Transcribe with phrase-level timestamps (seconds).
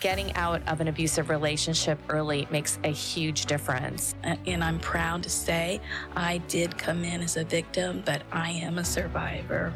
[0.00, 4.14] getting out of an abusive relationship early makes a huge difference.
[4.24, 5.80] And I'm proud to say
[6.16, 9.72] I did come in as a victim, but I am a survivor.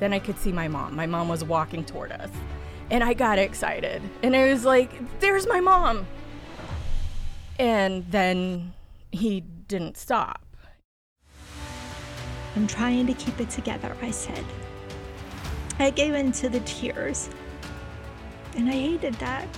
[0.00, 0.96] Then I could see my mom.
[0.96, 2.30] My mom was walking toward us.
[2.90, 4.02] And I got excited.
[4.22, 4.90] And I was like,
[5.20, 6.06] there's my mom.
[7.58, 8.74] And then
[9.12, 10.44] he didn't stop.
[12.56, 14.44] I'm trying to keep it together, I said.
[15.78, 17.30] I gave in to the tears.
[18.56, 19.48] And I hated that.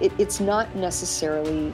[0.00, 1.72] It, it's not necessarily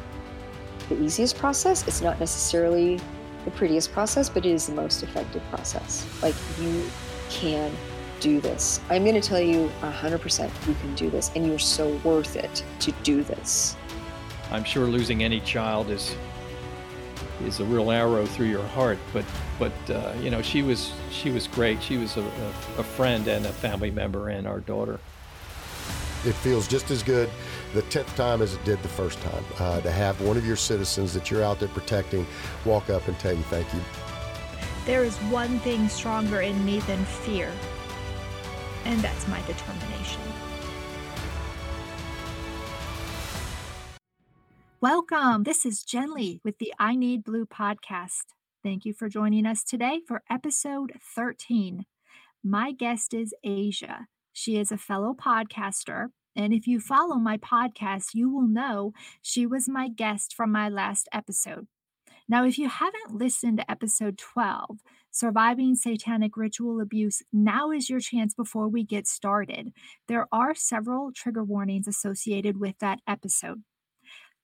[0.88, 1.87] the easiest process.
[1.87, 3.01] It's not necessarily
[3.45, 6.06] the prettiest process, but it is the most effective process.
[6.23, 6.84] Like you
[7.30, 7.73] can
[8.20, 8.80] do this.
[8.91, 12.65] I'm going to tell you 100% you can do this, and you're so worth it
[12.80, 13.77] to do this.
[14.51, 16.15] I'm sure losing any child is
[17.45, 19.24] is a real arrow through your heart, but
[19.59, 21.82] but uh, you know she was she was great.
[21.82, 22.48] She was a, a,
[22.79, 24.98] a friend and a family member and our daughter.
[26.27, 27.30] It feels just as good
[27.73, 30.57] the 10th time as it did the first time uh, to have one of your
[30.57, 32.27] citizens that you're out there protecting
[32.65, 33.80] walk up and tell you thank you.
[34.87, 37.52] There is one thing stronger in me than fear,
[38.85, 40.21] and that's my determination.
[44.80, 45.45] Welcome.
[45.45, 48.35] This is Jen Lee with the I Need Blue podcast.
[48.65, 51.87] Thank you for joining us today for episode 13.
[52.43, 54.09] My guest is Asia.
[54.38, 56.09] She is a fellow podcaster.
[56.37, 60.68] And if you follow my podcast, you will know she was my guest from my
[60.68, 61.68] last episode.
[62.28, 68.00] Now, if you haven't listened to episode 12, Surviving Satanic Ritual Abuse, now is your
[68.00, 69.72] chance before we get started.
[70.06, 73.62] There are several trigger warnings associated with that episode.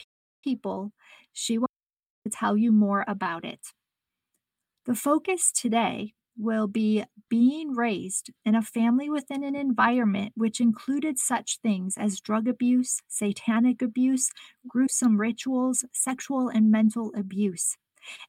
[0.45, 0.93] People,
[1.33, 1.69] she will
[2.31, 3.69] tell you more about it.
[4.85, 11.19] The focus today will be being raised in a family within an environment which included
[11.19, 14.31] such things as drug abuse, satanic abuse,
[14.69, 17.79] gruesome rituals, sexual and mental abuse.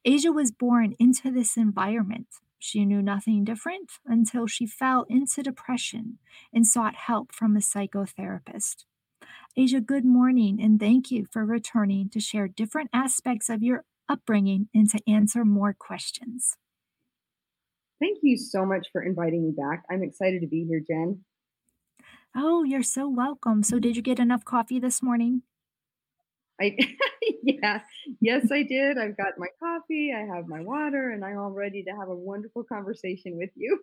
[0.05, 2.27] Asia was born into this environment.
[2.63, 6.19] She knew nothing different until she fell into depression
[6.53, 8.85] and sought help from a psychotherapist.
[9.57, 14.69] Asia, good morning and thank you for returning to share different aspects of your upbringing
[14.73, 16.55] and to answer more questions.
[17.99, 19.83] Thank you so much for inviting me back.
[19.91, 21.25] I'm excited to be here, Jen.
[22.33, 23.63] Oh, you're so welcome.
[23.63, 25.41] So, did you get enough coffee this morning?
[26.61, 26.77] I
[27.43, 27.81] yeah,
[28.21, 28.97] yes, I did.
[28.97, 32.15] I've got my coffee, I have my water, and I'm all ready to have a
[32.15, 33.79] wonderful conversation with you.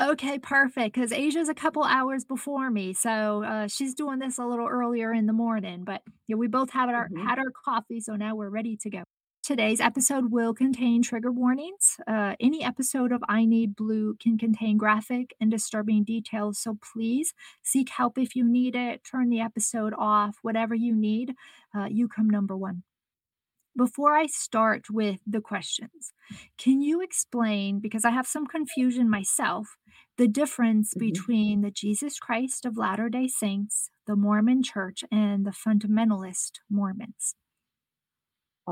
[0.00, 0.94] okay, perfect.
[0.94, 5.12] Because Asia's a couple hours before me, so uh, she's doing this a little earlier
[5.12, 5.84] in the morning.
[5.84, 7.26] But yeah, we both have our mm-hmm.
[7.26, 9.02] had our coffee, so now we're ready to go.
[9.50, 11.96] Today's episode will contain trigger warnings.
[12.06, 17.34] Uh, any episode of I Need Blue can contain graphic and disturbing details, so please
[17.60, 19.02] seek help if you need it.
[19.02, 21.34] Turn the episode off, whatever you need.
[21.76, 22.84] Uh, you come number one.
[23.76, 26.12] Before I start with the questions,
[26.56, 29.76] can you explain, because I have some confusion myself,
[30.16, 31.06] the difference mm-hmm.
[31.08, 37.34] between the Jesus Christ of Latter day Saints, the Mormon Church, and the fundamentalist Mormons?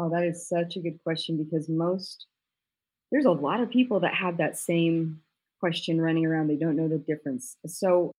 [0.01, 2.27] Oh, that is such a good question because most,
[3.11, 5.21] there's a lot of people that have that same
[5.59, 6.47] question running around.
[6.47, 7.57] They don't know the difference.
[7.67, 8.13] So,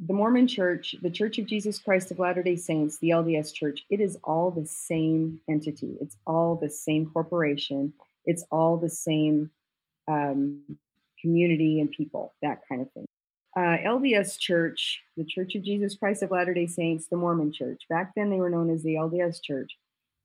[0.00, 3.84] the Mormon Church, the Church of Jesus Christ of Latter day Saints, the LDS Church,
[3.90, 5.98] it is all the same entity.
[6.00, 7.92] It's all the same corporation.
[8.24, 9.50] It's all the same
[10.08, 10.62] um,
[11.20, 13.04] community and people, that kind of thing.
[13.54, 17.82] Uh, LDS Church, the Church of Jesus Christ of Latter day Saints, the Mormon Church,
[17.90, 19.70] back then they were known as the LDS Church.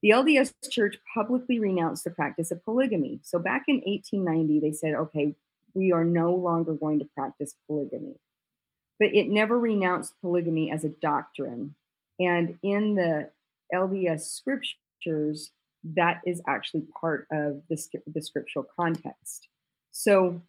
[0.04, 3.20] The LDS Church publicly renounced the practice of polygamy.
[3.24, 5.36] So back in 1890, they said, okay,
[5.74, 8.16] we are no longer going to practice polygamy.
[9.00, 11.76] But it never renounced polygamy as a doctrine.
[12.20, 13.30] And in the
[13.74, 15.52] LDS scriptures,
[15.84, 17.78] that is actually part of the,
[18.08, 19.48] the scriptural context.
[19.92, 20.42] So,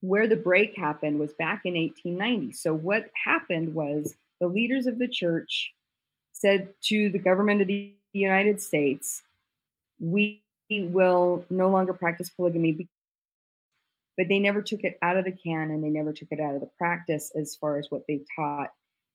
[0.00, 2.52] where the break happened was back in 1890.
[2.52, 5.72] So, what happened was the leaders of the church
[6.32, 9.22] said to the government of the the United States,
[10.00, 12.88] we will no longer practice polygamy,
[14.16, 16.54] but they never took it out of the can and they never took it out
[16.54, 18.70] of the practice as far as what they taught.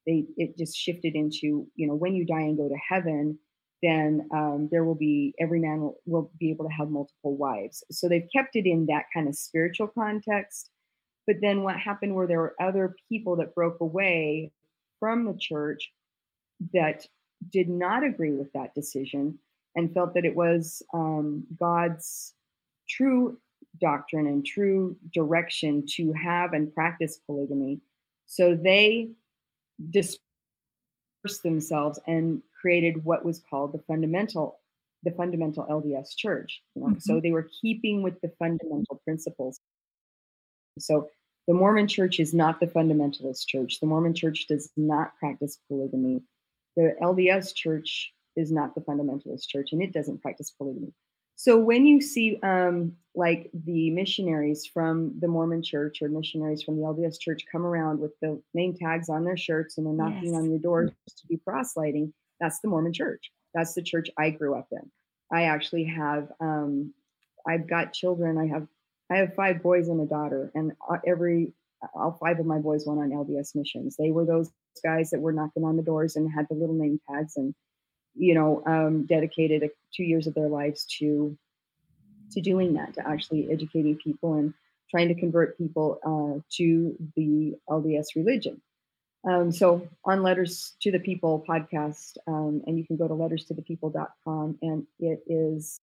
[0.05, 3.39] They it just shifted into you know when you die and go to heaven,
[3.81, 7.83] then um, there will be every man will, will be able to have multiple wives.
[7.91, 10.69] So they've kept it in that kind of spiritual context.
[11.27, 14.51] But then what happened where there were other people that broke away
[14.99, 15.91] from the church
[16.73, 17.05] that
[17.51, 19.39] did not agree with that decision.
[19.75, 22.35] and felt that it was um, God's
[22.87, 23.37] true
[23.81, 27.79] doctrine and true direction to have and practice polygamy.
[28.27, 29.09] So they
[29.89, 30.21] dispersed
[31.41, 34.59] themselves and created what was called the fundamental
[35.03, 36.61] the fundamental LDS church.
[36.75, 36.87] You know?
[36.89, 36.99] mm-hmm.
[36.99, 39.59] So they were keeping with the fundamental principles.
[40.79, 41.09] So
[41.47, 43.79] the Mormon church is not the fundamentalist church.
[43.81, 46.23] The Mormon church does not practice polygamy.
[46.75, 50.93] The LDS church is not the fundamentalist church and it doesn't practice polygamy.
[51.35, 56.77] So when you see um, like the missionaries from the Mormon church or missionaries from
[56.77, 60.33] the LDS church come around with the name tags on their shirts and they're knocking
[60.33, 60.35] yes.
[60.35, 63.31] on your doors to be proselyting, that's the Mormon church.
[63.53, 64.91] That's the church I grew up in.
[65.31, 66.93] I actually have um,
[67.47, 68.37] I've got children.
[68.37, 68.67] I have
[69.11, 71.53] I have five boys and a daughter, and uh, every
[71.93, 73.95] all five of my boys went on LDS missions.
[73.97, 76.99] They were those guys that were knocking on the doors and had the little name
[77.09, 77.53] tags and
[78.15, 81.37] you know um, dedicated a, two years of their lives to
[82.33, 84.53] to doing that, to actually educating people and
[84.89, 88.61] trying to convert people uh, to the LDS religion.
[89.27, 94.57] Um, so on Letters to the People podcast, um, and you can go to letterstothepeople.com,
[94.61, 95.79] and it is,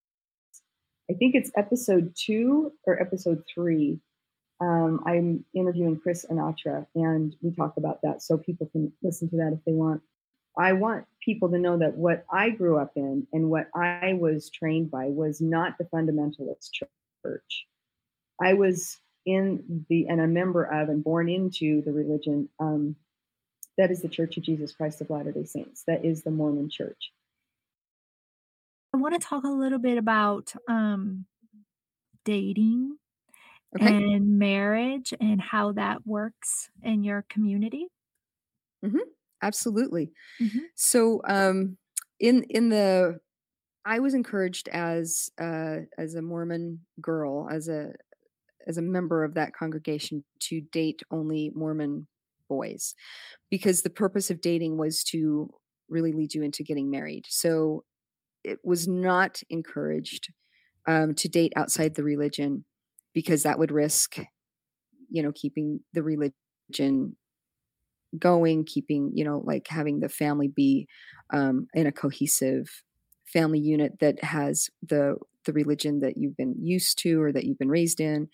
[1.10, 3.98] I think it's episode two or episode three.
[4.60, 9.36] Um, I'm interviewing Chris Anatra, and we talk about that, so people can listen to
[9.36, 10.02] that if they want.
[10.58, 14.50] I want people to know that what I grew up in and what I was
[14.50, 17.66] trained by was not the fundamentalist church.
[18.42, 22.96] I was in the and a member of and born into the religion um,
[23.80, 25.84] that is the Church of Jesus Christ of Latter day Saints.
[25.86, 27.12] That is the Mormon church.
[28.92, 31.24] I want to talk a little bit about um,
[32.24, 32.96] dating
[33.76, 33.94] okay.
[33.94, 37.87] and marriage and how that works in your community.
[38.84, 38.99] Mm-hmm.
[39.43, 40.11] Absolutely.
[40.40, 40.58] Mm-hmm.
[40.75, 41.76] So, um,
[42.19, 43.19] in in the,
[43.84, 47.93] I was encouraged as uh, as a Mormon girl, as a
[48.67, 52.06] as a member of that congregation, to date only Mormon
[52.49, 52.94] boys
[53.50, 55.49] because the purpose of dating was to
[55.88, 57.25] really lead you into getting married.
[57.28, 57.84] So
[58.44, 60.32] it was not encouraged
[60.87, 62.64] um, to date outside the religion
[63.14, 64.18] because that would risk,
[65.10, 67.16] you know, keeping the religion
[68.18, 70.88] going, keeping, you know, like having the family be
[71.32, 72.68] um, in a cohesive
[73.26, 75.16] family unit that has the
[75.46, 78.28] the religion that you've been used to or that you've been raised in.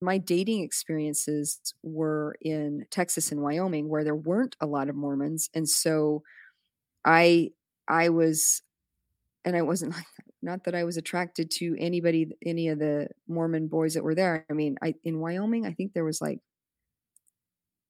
[0.00, 5.50] My dating experiences were in Texas and Wyoming where there weren't a lot of Mormons
[5.54, 6.22] and so
[7.04, 7.50] I
[7.88, 8.62] I was
[9.44, 10.06] and I wasn't like
[10.42, 14.46] not that I was attracted to anybody any of the Mormon boys that were there.
[14.50, 16.38] I mean, I in Wyoming I think there was like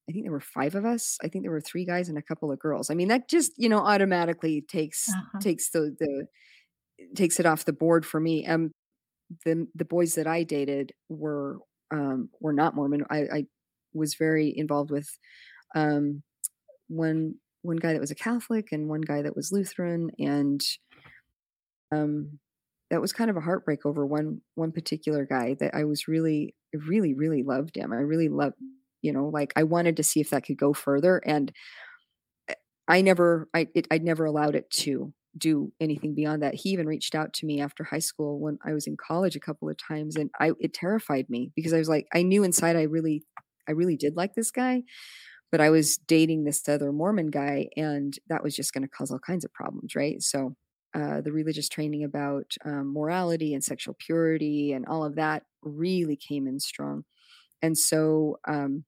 [0.09, 1.19] I think there were 5 of us.
[1.23, 2.89] I think there were 3 guys and a couple of girls.
[2.89, 5.39] I mean, that just, you know, automatically takes uh-huh.
[5.41, 6.27] takes the the
[7.15, 8.47] takes it off the board for me.
[8.47, 8.73] Um
[9.45, 11.59] the the boys that I dated were
[11.91, 13.05] um, were not Mormon.
[13.11, 13.45] I, I
[13.93, 15.09] was very involved with
[15.75, 16.23] um,
[16.89, 20.61] one one guy that was a Catholic and one guy that was Lutheran, and
[21.93, 22.39] um,
[22.91, 26.55] that was kind of a heartbreak over one one particular guy that I was really
[26.73, 27.93] really really loved him.
[27.93, 28.57] I really loved
[29.03, 31.53] you know like I wanted to see if that could go further, and
[32.87, 36.55] I never I it, I'd never allowed it to do anything beyond that.
[36.55, 39.41] He even reached out to me after high school when I was in college a
[39.41, 42.77] couple of times and I it terrified me because I was like I knew inside
[42.77, 43.25] I really
[43.69, 44.83] I really did like this guy,
[45.53, 49.11] but I was dating this other Mormon guy and that was just going to cause
[49.11, 50.23] all kinds of problems, right?
[50.23, 50.57] So
[50.95, 56.17] uh, the religious training about um, morality and sexual purity and all of that really
[56.17, 57.05] came in strong.
[57.63, 58.85] And so um,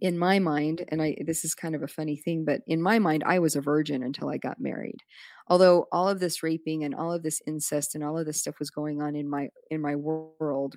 [0.00, 2.98] in my mind, and I this is kind of a funny thing, but in my
[2.98, 4.98] mind, I was a virgin until I got married.
[5.48, 8.58] Although all of this raping and all of this incest and all of this stuff
[8.58, 10.76] was going on in my in my world,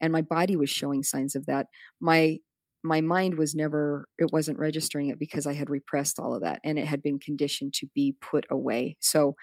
[0.00, 1.66] and my body was showing signs of that,
[2.00, 2.38] my
[2.82, 6.60] my mind was never it wasn't registering it because I had repressed all of that
[6.64, 8.96] and it had been conditioned to be put away.
[9.00, 9.36] So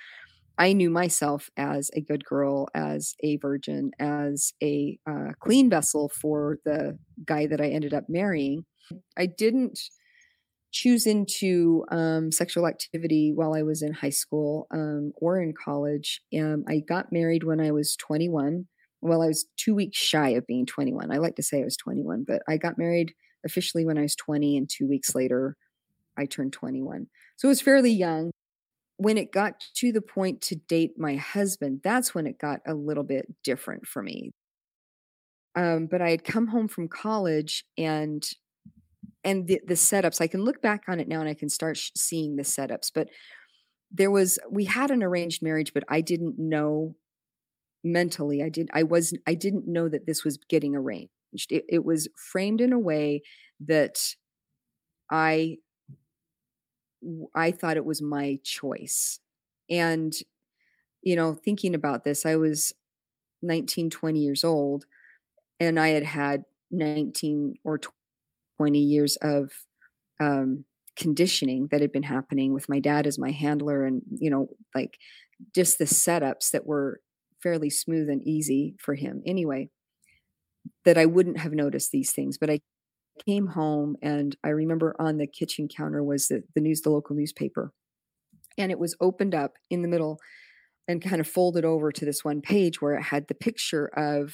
[0.58, 6.10] I knew myself as a good girl, as a virgin, as a uh, clean vessel
[6.10, 8.65] for the guy that I ended up marrying
[9.17, 9.79] I didn't
[10.72, 16.22] choose into um, sexual activity while I was in high school um, or in college.
[16.38, 18.67] Um, I got married when I was 21.
[19.01, 21.12] Well, I was two weeks shy of being 21.
[21.12, 23.13] I like to say I was 21, but I got married
[23.47, 25.55] officially when I was 20, and two weeks later,
[26.17, 27.07] I turned 21.
[27.37, 28.31] So it was fairly young.
[28.97, 32.73] When it got to the point to date my husband, that's when it got a
[32.73, 34.31] little bit different for me.
[35.55, 38.27] Um, but I had come home from college and
[39.23, 41.77] and the, the setups i can look back on it now and i can start
[41.77, 43.09] sh- seeing the setups but
[43.91, 46.95] there was we had an arranged marriage but i didn't know
[47.83, 51.11] mentally i did i was i didn't know that this was getting arranged
[51.50, 53.22] it, it was framed in a way
[53.60, 53.98] that
[55.10, 55.58] i
[57.36, 59.20] i thought it was my choice.
[59.70, 60.13] And
[61.03, 62.74] you know thinking about this i was
[63.44, 64.86] 19 20 years old
[65.60, 67.79] and i had had 19 or
[68.58, 69.51] 20 years of
[70.22, 70.65] um,
[70.98, 74.98] conditioning that had been happening with my dad as my handler and you know like
[75.56, 77.01] just the setups that were
[77.44, 79.24] fairly smooth and easy for him.
[79.25, 79.70] Anyway
[80.88, 82.62] that I wouldn't have noticed these things but I
[83.27, 87.15] came home and I remember on the kitchen counter was the, the news the local
[87.15, 87.74] newspaper
[88.58, 90.20] and it was opened up in the middle
[90.88, 94.34] and kind of folded over to this one page where it had the picture of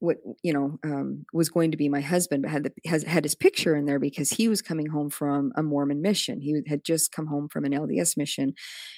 [0.00, 3.24] what you know um, was going to be my husband, but had the, has had
[3.24, 6.40] his picture in there because he was coming home from a Mormon mission.
[6.40, 8.54] He had just come home from an LDS mission,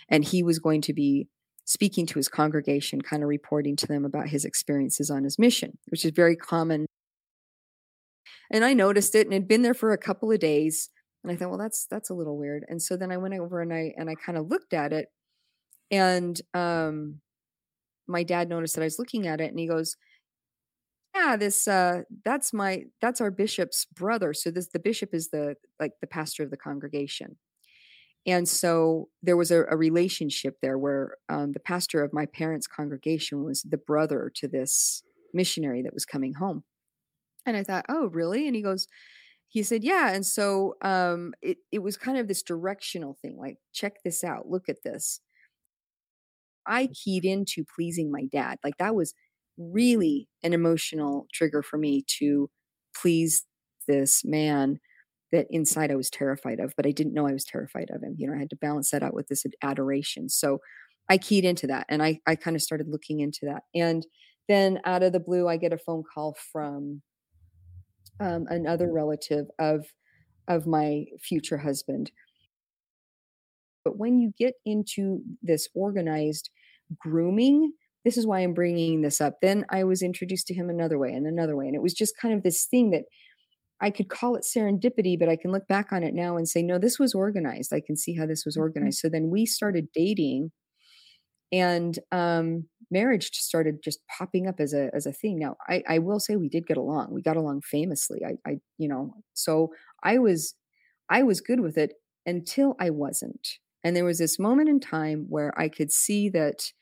[0.09, 1.29] and he was going to be
[1.65, 5.79] speaking to his congregation, kind of reporting to them about his experiences on his mission,
[5.89, 6.87] which is very common.
[8.51, 10.91] And I noticed it, and had been there for a couple of days,
[11.23, 12.65] and I thought, well, that's that's a little weird.
[12.69, 15.09] And so then I went over and I and I kind of looked at it,
[15.91, 17.21] and um,
[18.07, 19.97] my dad noticed that I was looking at it, and he goes
[21.15, 25.55] yeah this uh that's my that's our bishop's brother so this the bishop is the
[25.79, 27.37] like the pastor of the congregation
[28.27, 32.67] and so there was a, a relationship there where um, the pastor of my parents
[32.67, 35.03] congregation was the brother to this
[35.35, 36.63] missionary that was coming home.
[37.47, 38.47] And i thought oh really?
[38.47, 38.87] And he goes
[39.49, 40.13] he said yeah.
[40.13, 44.49] And so um it, it was kind of this directional thing like check this out.
[44.49, 45.21] Look at this.
[46.67, 48.59] I keyed into pleasing my dad.
[48.63, 49.15] Like that was
[49.59, 52.51] really an emotional trigger for me to
[52.95, 53.45] please
[53.89, 54.79] this man
[55.33, 58.15] that inside I was terrified of, but I didn't know I was terrified of him.
[58.19, 60.29] You know, I had to balance that out with this adoration.
[60.29, 60.61] So
[61.09, 63.63] I keyed into that and I, I kind of started looking into that.
[63.75, 64.07] And
[64.49, 67.03] then out of the blue, I get a phone call from
[68.21, 69.87] um, another relative of
[70.49, 72.11] of my future husband.
[73.85, 76.51] But when you get into this organized
[76.99, 77.73] grooming,
[78.05, 79.35] this is why I'm bringing this up.
[79.41, 81.67] Then I was introduced to him another way and another way.
[81.67, 83.05] And it was just kind of this thing that
[83.83, 86.63] I could call it serendipity, but I can look back on it now and say,
[86.63, 87.73] no, this was organized.
[87.73, 88.63] I can see how this was mm-hmm.
[88.63, 88.99] organized.
[88.99, 90.53] So then we started dating
[91.53, 95.39] and um, marriage started just popping up as a as a thing.
[95.39, 97.09] Now, I, I will say we did get along.
[97.13, 98.21] We got along famously.
[98.25, 99.73] I, I, you know, so
[100.03, 100.55] I was
[101.11, 103.59] I was good with it until I wasn't.
[103.85, 106.73] And there was this moment in time where I could see that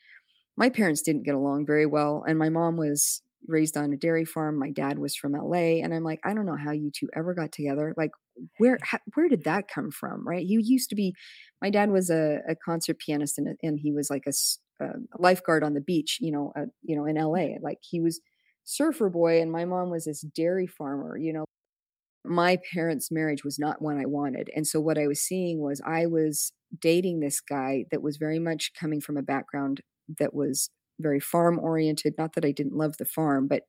[0.55, 4.25] my parents didn't get along very well and my mom was raised on a dairy
[4.25, 7.09] farm my dad was from LA and I'm like I don't know how you two
[7.15, 7.93] ever got together.
[7.97, 8.11] Like
[8.57, 10.45] where how, where did that come from right?
[10.45, 11.13] He used to be
[11.61, 14.33] my dad was a, a concert pianist and, and he was like a,
[14.83, 18.19] a, lifeguard on the beach you know uh, you know in LA like he was
[18.63, 21.45] surfer boy and my mom was this dairy farmer you know?
[22.23, 25.81] My parents marriage was not one I wanted and so what I was seeing was
[25.85, 29.81] I was dating this guy that was very much coming from a background
[30.19, 30.69] that was
[31.01, 33.63] very farm oriented not that i didn't love the farm but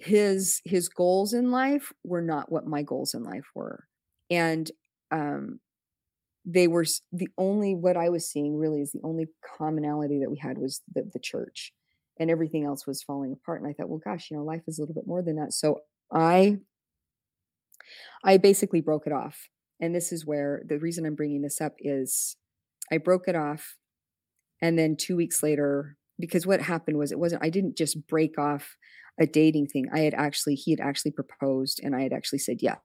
[0.00, 3.84] his his goals in life were not what my goals in life were.
[4.30, 4.70] And
[5.10, 5.60] um
[6.46, 9.26] they were the only what i was seeing really is the only
[9.58, 11.72] commonality that we had was the, the church
[12.18, 14.78] and everything else was falling apart and i thought well gosh you know life is
[14.78, 15.52] a little bit more than that.
[15.52, 16.56] So i
[18.24, 19.48] i basically broke it off
[19.80, 22.36] and this is where the reason i'm bringing this up is
[22.90, 23.76] i broke it off
[24.62, 28.38] and then two weeks later because what happened was it wasn't i didn't just break
[28.38, 28.76] off
[29.18, 32.58] a dating thing i had actually he had actually proposed and i had actually said
[32.60, 32.76] yeah.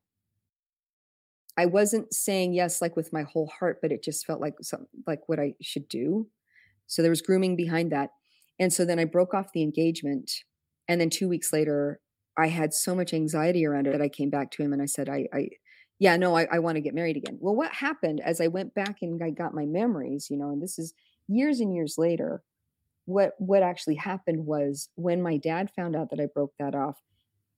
[1.58, 4.88] I wasn't saying yes like with my whole heart but it just felt like something
[5.08, 6.28] like what i should do.
[6.88, 8.10] So there was grooming behind that.
[8.60, 10.32] And so then i broke off the engagement
[10.88, 12.00] and then two weeks later
[12.38, 14.86] i had so much anxiety around it that i came back to him and i
[14.86, 15.50] said i, I
[16.00, 17.38] yeah no i, I want to get married again.
[17.40, 20.62] Well what happened as i went back and i got my memories you know and
[20.62, 20.94] this is
[21.28, 22.44] years and years later,
[23.06, 26.96] what what actually happened was when my dad found out that I broke that off,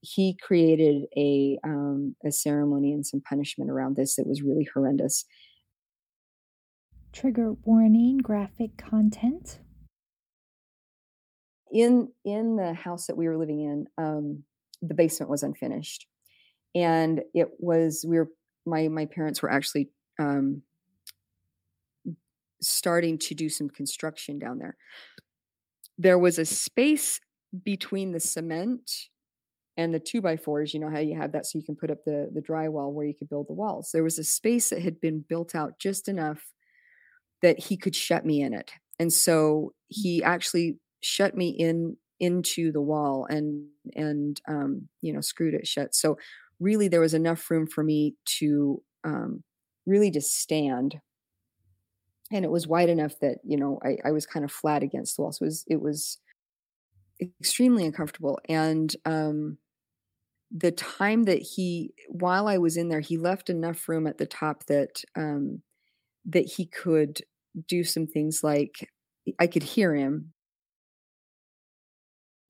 [0.00, 5.24] he created a um, a ceremony and some punishment around this that was really horrendous.
[7.12, 9.60] Trigger warning: graphic content.
[11.72, 14.44] In in the house that we were living in, um,
[14.82, 16.06] the basement was unfinished,
[16.74, 18.28] and it was we were
[18.66, 20.62] my my parents were actually um,
[22.60, 24.76] starting to do some construction down there.
[25.96, 27.20] There was a space
[27.64, 28.90] between the cement
[29.76, 30.74] and the two by fours.
[30.74, 33.06] You know how you have that so you can put up the, the drywall where
[33.06, 33.90] you could build the walls.
[33.92, 36.52] There was a space that had been built out just enough
[37.42, 38.72] that he could shut me in it.
[38.98, 45.20] And so he actually shut me in into the wall and and um, you know
[45.20, 45.94] screwed it shut.
[45.94, 46.18] So
[46.58, 49.44] really there was enough room for me to um,
[49.86, 51.00] really just stand
[52.30, 55.16] and it was wide enough that you know I, I was kind of flat against
[55.16, 56.18] the wall so it was it was
[57.40, 59.58] extremely uncomfortable and um
[60.50, 64.26] the time that he while i was in there he left enough room at the
[64.26, 65.62] top that um
[66.24, 67.20] that he could
[67.66, 68.88] do some things like
[69.38, 70.32] i could hear him.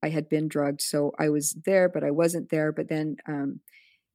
[0.01, 3.59] I had been drugged so i was there but i wasn't there but then um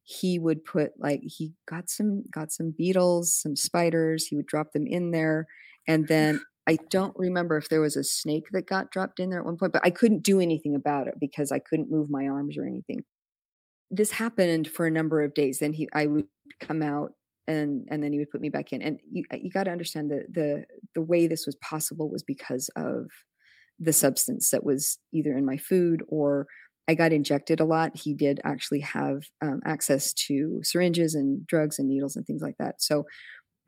[0.05, 4.73] he would put like he got some got some beetles some spiders he would drop
[4.73, 5.47] them in there
[5.89, 6.13] and mm-hmm.
[6.13, 9.47] then i don't remember if there was a snake that got dropped in there at
[9.47, 12.57] one point but i couldn't do anything about it because i couldn't move my arms
[12.57, 13.03] or anything.
[13.91, 16.27] This happened for a number of days then he i would
[16.61, 17.13] come out
[17.47, 19.71] and and then he would put me back in and you uh, you got to
[19.71, 23.07] understand that the the way this was possible was because of
[23.79, 26.47] the substance that was either in my food or
[26.87, 27.97] I got injected a lot.
[27.97, 32.57] He did actually have um, access to syringes and drugs and needles and things like
[32.59, 32.83] that.
[32.83, 33.05] So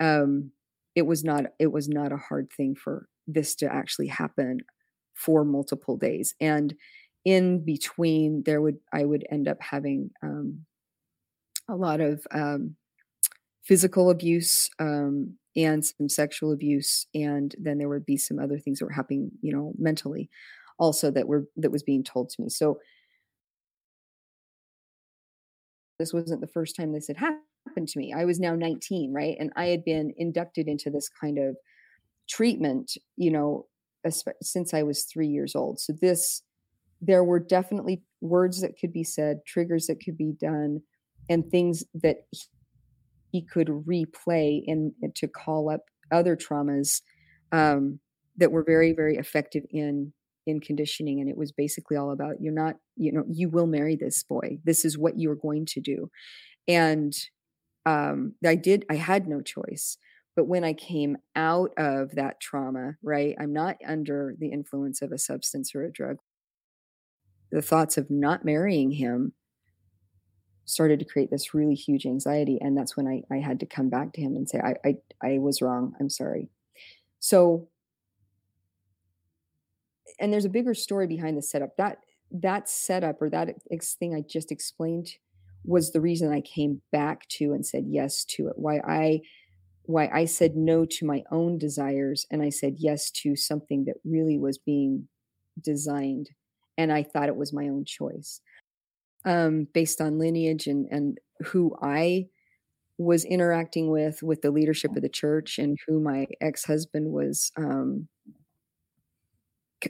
[0.01, 0.51] um,
[0.95, 4.61] it was not it was not a hard thing for this to actually happen
[5.15, 6.35] for multiple days.
[6.41, 6.75] And
[7.25, 10.67] in between, there would I would end up having um,
[11.69, 12.77] a lot of um,
[13.65, 18.79] physical abuse um, and some sexual abuse, and then there would be some other things
[18.79, 20.29] that were happening, you know, mentally
[20.79, 22.49] also that were that was being told to me.
[22.49, 22.79] So
[25.99, 28.13] this wasn't the first time this had happened to me.
[28.13, 29.37] I was now 19, right?
[29.39, 31.57] And I had been inducted into this kind of
[32.29, 33.67] treatment, you know,
[34.43, 35.81] since I was three years old.
[35.81, 36.43] So this,
[37.01, 40.83] there were definitely words that could be said, triggers that could be done,
[41.29, 42.19] and things that
[43.33, 47.03] he could replay and, to call up other traumas
[47.53, 47.99] um,
[48.37, 50.13] that were very, very effective in
[50.47, 53.97] in conditioning and it was basically all about you're not you know you will marry
[53.97, 54.59] this boy.
[54.65, 56.11] This is what you're going to do.
[56.69, 57.15] And
[57.85, 59.97] um i did i had no choice
[60.35, 65.13] but when i came out of that trauma right i'm not under the influence of
[65.13, 66.17] a substance or a drug.
[67.53, 69.33] The thoughts of not marrying him
[70.65, 73.89] started to create this really huge anxiety and that's when i, I had to come
[73.89, 75.95] back to him and say I, I i was wrong.
[76.01, 76.51] I'm sorry.
[77.21, 77.69] So
[80.19, 81.77] and there's a bigger story behind the setup.
[81.77, 81.99] That
[82.31, 83.55] that setup or that
[83.99, 85.09] thing I just explained
[85.65, 88.55] was the reason I came back to and said yes to it.
[88.57, 89.21] Why I
[89.85, 93.97] why I said no to my own desires and I said yes to something that
[94.05, 95.07] really was being
[95.63, 96.31] designed
[96.77, 98.41] and I thought it was my own choice.
[99.25, 102.29] Um, based on lineage and and who I
[102.99, 108.09] was interacting with with the leadership of the church and who my ex-husband was um,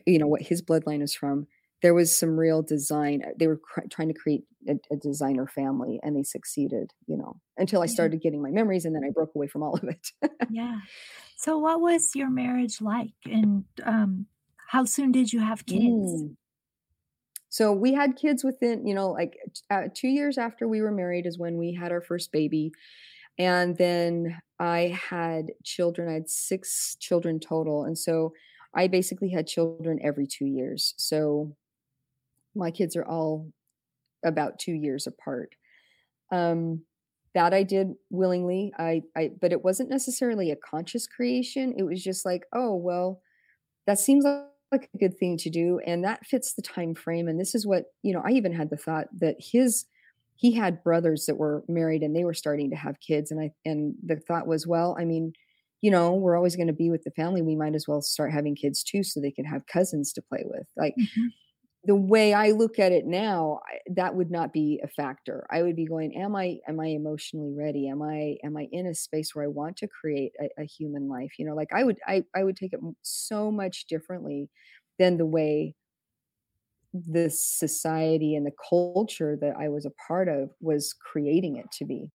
[0.07, 1.46] you know what his bloodline is from
[1.83, 5.46] there was some real design uh, they were cr- trying to create a, a, designer
[5.46, 9.11] family and they succeeded you know until i started getting my memories and then i
[9.11, 10.09] broke away from all of it.
[10.51, 10.79] Yeah.
[11.38, 14.25] So what was your marriage like and um,
[14.68, 16.22] how soon did you have kids?
[16.22, 16.37] Mm.
[17.51, 19.37] so we had kids within you know like
[19.70, 22.72] uh, two years after we were married is when we had our first baby
[23.38, 28.33] and then i had children i had six children total and so
[28.76, 30.94] I basically had children every two years.
[30.98, 31.56] So
[32.54, 33.50] my kids are all
[34.24, 35.54] about two years apart.
[36.30, 36.82] Um,
[37.34, 38.72] that I did willingly.
[38.78, 41.74] I, I, but it wasn't necessarily a conscious creation.
[41.76, 43.20] It was just like, oh well,
[43.86, 47.28] that seems like, a good thing to do, and that fits the time frame.
[47.28, 48.22] And this is what you know.
[48.26, 49.86] I even had the thought that his
[50.34, 53.52] he had brothers that were married and they were starting to have kids, and I
[53.64, 55.32] and the thought was, well, I mean,
[55.82, 57.42] you know, we're always going to be with the family.
[57.42, 60.42] We might as well start having kids too so they can have cousins to play
[60.44, 60.66] with.
[60.76, 61.26] Like mm-hmm.
[61.84, 65.46] the way I look at it now, I, that would not be a factor.
[65.50, 67.88] I would be going, am I am I emotionally ready?
[67.88, 71.08] Am I am I in a space where I want to create a, a human
[71.08, 71.32] life?
[71.38, 74.48] You know, like I would I I would take it so much differently
[74.98, 75.74] than the way
[76.94, 81.84] the society and the culture that I was a part of was creating it to
[81.84, 82.10] be.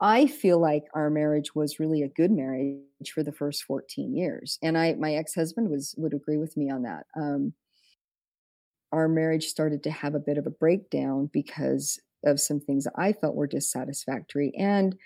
[0.00, 4.58] I feel like our marriage was really a good marriage for the first 14 years.
[4.62, 7.04] And I, my ex-husband was, would agree with me on that.
[7.14, 7.52] Um,
[8.92, 12.94] our marriage started to have a bit of a breakdown because of some things that
[12.96, 14.52] I felt were dissatisfactory.
[14.58, 14.96] And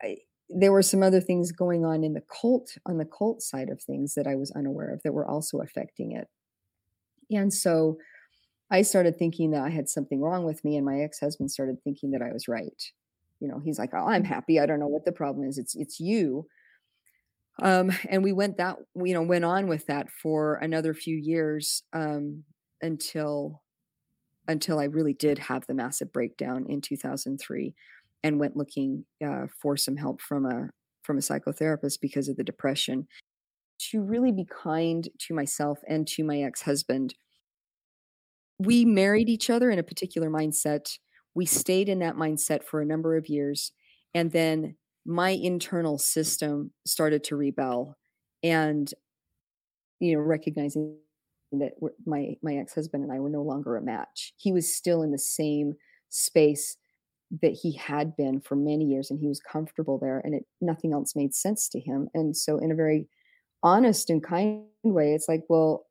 [0.00, 3.70] I, there were some other things going on in the cult, on the cult side
[3.70, 6.28] of things that I was unaware of that were also affecting it.
[7.30, 7.98] And so
[8.70, 11.82] I started thinking that I had something wrong with me, and my ex husband started
[11.82, 12.82] thinking that I was right
[13.40, 14.58] you know he's like oh i'm happy.
[14.60, 15.58] I don't know what the problem is.
[15.58, 16.46] It's it's you.
[17.62, 21.82] Um, and we went that, you know, went on with that for another few years
[21.92, 22.44] um,
[22.82, 23.62] until
[24.48, 27.74] until I really did have the massive breakdown in 2003
[28.22, 30.70] and went looking uh, for some help from a
[31.02, 33.06] from a psychotherapist because of the depression
[33.78, 37.14] to really be kind to myself and to my ex-husband.
[38.58, 40.98] We married each other in a particular mindset
[41.36, 43.70] we stayed in that mindset for a number of years
[44.14, 47.96] and then my internal system started to rebel
[48.42, 48.92] and
[50.00, 50.96] you know recognizing
[51.52, 51.72] that
[52.06, 54.32] my my ex-husband and I were no longer a match.
[54.36, 55.74] He was still in the same
[56.08, 56.76] space
[57.42, 60.92] that he had been for many years and he was comfortable there and it nothing
[60.92, 62.08] else made sense to him.
[62.14, 63.08] And so in a very
[63.62, 65.86] honest and kind way it's like, well,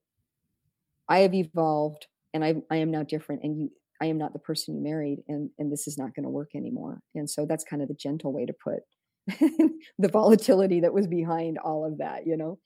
[1.07, 3.69] I have evolved and I I am now different and you
[4.01, 6.51] I am not the person you married and and this is not going to work
[6.55, 7.01] anymore.
[7.15, 8.81] And so that's kind of the gentle way to put
[9.27, 12.59] the volatility that was behind all of that, you know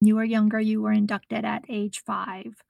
[0.00, 2.62] you were younger, you were inducted at age five.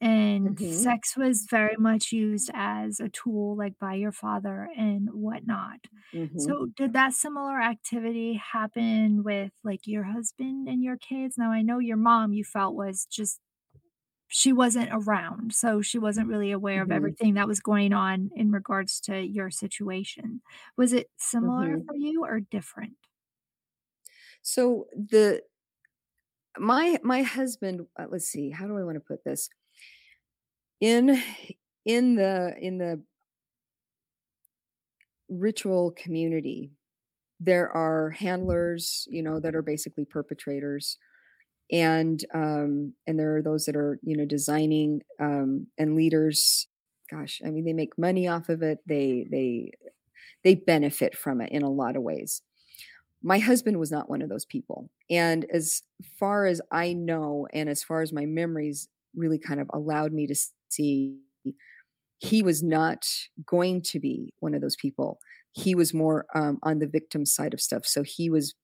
[0.00, 0.96] And Mhm.
[0.98, 5.86] sex was very much used as a tool, like by your father and whatnot.
[6.12, 6.54] Mhm.
[6.54, 11.38] So, did that similar activity happen with like your husband and your kids?
[11.38, 13.40] Now, I know your mom you felt was just
[14.32, 16.92] she wasn't around, so she wasn't really aware of Mhm.
[16.92, 20.42] everything that was going on in regards to your situation.
[20.76, 21.86] Was it similar Mhm.
[21.86, 22.96] for you or different?
[24.42, 25.42] So the
[26.58, 29.48] my my husband, uh, let's see, how do I want to put this?
[30.80, 31.22] In
[31.84, 33.02] in the in the
[35.28, 36.72] ritual community,
[37.40, 40.98] there are handlers, you know, that are basically perpetrators,
[41.72, 46.68] and um, and there are those that are, you know, designing um, and leaders.
[47.10, 48.78] Gosh, I mean, they make money off of it.
[48.86, 49.72] They they
[50.44, 52.42] they benefit from it in a lot of ways.
[53.22, 55.82] My husband was not one of those people, and as
[56.18, 60.26] far as I know, and as far as my memories really kind of allowed me
[60.26, 60.34] to
[60.68, 61.16] see,
[62.18, 63.06] he was not
[63.46, 65.18] going to be one of those people.
[65.52, 67.84] He was more um, on the victim side of stuff.
[67.86, 68.54] So he was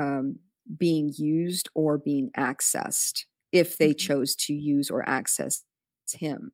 [0.00, 0.36] um,
[0.78, 5.64] being used or being accessed if they chose to use or access
[6.12, 6.52] him.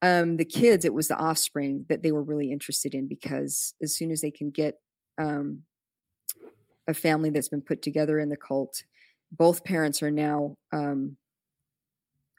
[0.00, 3.96] Um, the kids, it was the offspring that they were really interested in because as
[3.96, 4.76] soon as they can get
[5.18, 5.62] um,
[6.86, 8.84] a family that's been put together in the cult,
[9.32, 11.16] both parents are now um,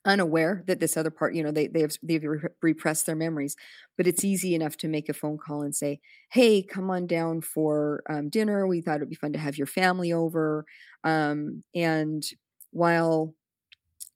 [0.06, 2.26] unaware that this other part, you know, they they have they've
[2.62, 3.56] repressed their memories.
[3.98, 6.00] But it's easy enough to make a phone call and say,
[6.32, 8.68] "Hey, come on down for um, dinner.
[8.68, 10.66] We thought it'd be fun to have your family over."
[11.04, 12.24] Um, and
[12.72, 13.34] while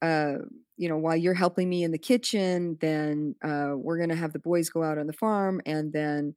[0.02, 0.40] uh,
[0.78, 4.34] you know, while you're helping me in the kitchen, then uh, we're going to have
[4.34, 6.36] the boys go out on the farm, and then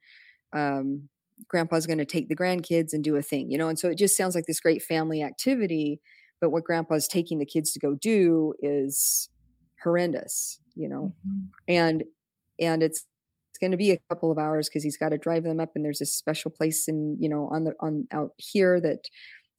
[0.52, 1.08] um,
[1.48, 3.68] grandpa's going to take the grandkids and do a thing, you know.
[3.68, 6.00] And so it just sounds like this great family activity.
[6.40, 9.28] But what grandpa's taking the kids to go do is
[9.82, 11.14] horrendous, you know.
[11.26, 11.48] Mhm.
[11.68, 12.04] And
[12.60, 13.04] and it's
[13.50, 15.70] it's going to be a couple of hours because he's got to drive them up,
[15.74, 19.04] and there's a special place in you know on the on out here that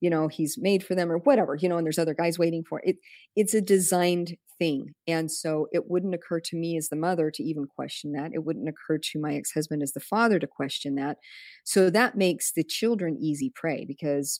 [0.01, 2.63] you know he's made for them or whatever you know and there's other guys waiting
[2.63, 2.97] for it
[3.36, 7.43] it's a designed thing and so it wouldn't occur to me as the mother to
[7.43, 11.17] even question that it wouldn't occur to my ex-husband as the father to question that
[11.63, 14.39] so that makes the children easy prey because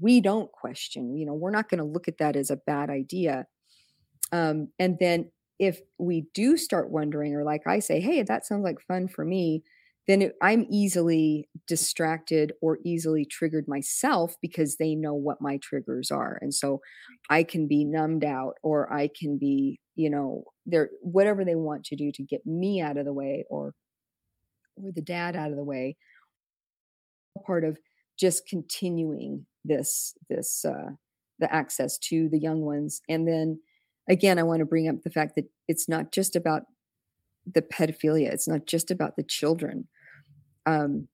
[0.00, 2.90] we don't question you know we're not going to look at that as a bad
[2.90, 3.46] idea
[4.32, 8.64] um, and then if we do start wondering or like i say hey that sounds
[8.64, 9.62] like fun for me
[10.08, 16.10] then it, I'm easily distracted or easily triggered myself because they know what my triggers
[16.10, 16.38] are.
[16.40, 16.80] And so
[17.30, 21.84] I can be numbed out or I can be, you know, they're whatever they want
[21.84, 23.74] to do to get me out of the way or
[24.76, 25.96] or the dad out of the way.
[27.46, 27.78] Part of
[28.18, 30.90] just continuing this this uh
[31.38, 33.02] the access to the young ones.
[33.08, 33.60] And then
[34.08, 36.62] again, I want to bring up the fact that it's not just about
[37.46, 38.32] the pedophilia.
[38.32, 39.88] It's not just about the children.
[40.66, 41.08] Um,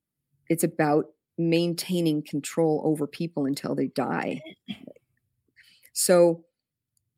[0.48, 4.40] it's about maintaining control over people until they die.
[5.92, 6.44] So,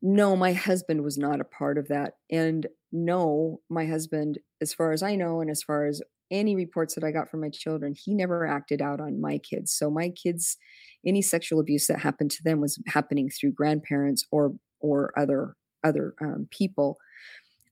[0.01, 2.13] no, my husband was not a part of that.
[2.31, 6.95] And no, my husband, as far as I know, and as far as any reports
[6.95, 9.71] that I got from my children, he never acted out on my kids.
[9.71, 10.57] So my kids,
[11.05, 16.13] any sexual abuse that happened to them was happening through grandparents or or other other
[16.21, 16.97] um, people.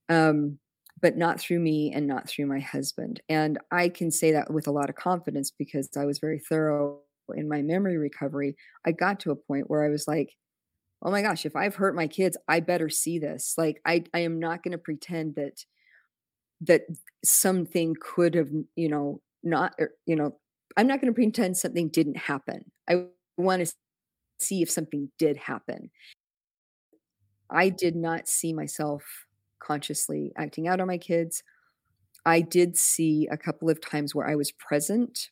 [0.07, 0.59] Um,
[1.01, 3.21] but not through me and not through my husband.
[3.29, 6.99] And I can say that with a lot of confidence because I was very thorough
[7.35, 8.55] in my memory recovery.
[8.85, 10.35] I got to a point where I was like,
[11.01, 13.53] oh my gosh, if I've hurt my kids, I better see this.
[13.57, 15.63] Like I I am not going to pretend that
[16.61, 16.81] that
[17.23, 20.37] something could have, you know, not or, you know,
[20.75, 22.71] I'm not going to pretend something didn't happen.
[22.89, 23.05] I
[23.37, 23.73] want to
[24.39, 25.91] see if something did happen.
[27.49, 29.25] I did not see myself
[29.59, 31.43] consciously acting out on my kids.
[32.25, 35.29] I did see a couple of times where I was present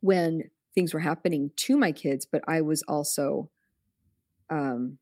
[0.00, 3.50] when things were happening to my kids, but I was also
[4.50, 4.98] um,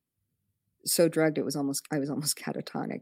[0.84, 3.00] so drugged it was almost I was almost catatonic.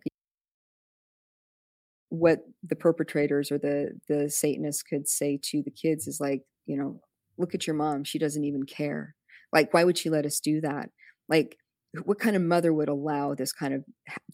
[2.08, 6.76] What the perpetrators or the the Satanists could say to the kids is like, you
[6.76, 7.00] know,
[7.38, 8.04] look at your mom.
[8.04, 9.14] She doesn't even care.
[9.52, 10.90] Like, why would she let us do that?
[11.28, 11.58] Like,
[12.04, 13.84] what kind of mother would allow this kind of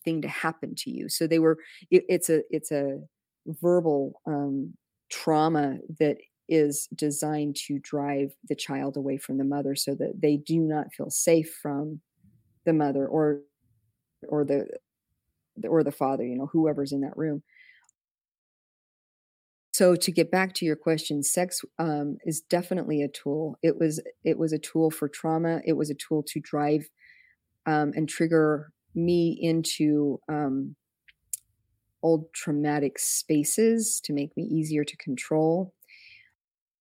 [0.05, 1.09] thing to happen to you?
[1.09, 1.59] So they were.
[1.91, 2.99] It, it's a it's a
[3.47, 4.75] verbal um,
[5.11, 6.19] trauma that
[6.49, 10.93] is designed to drive the child away from the mother so that they do not
[10.93, 12.01] feel safe from
[12.67, 13.41] the mother or
[14.29, 14.67] or the
[15.69, 17.43] or the father you know whoever's in that room
[19.73, 24.01] so to get back to your question sex um, is definitely a tool it was
[24.25, 26.89] it was a tool for trauma it was a tool to drive
[27.67, 30.75] um, and trigger me into um,
[32.03, 35.75] old traumatic spaces to make me easier to control.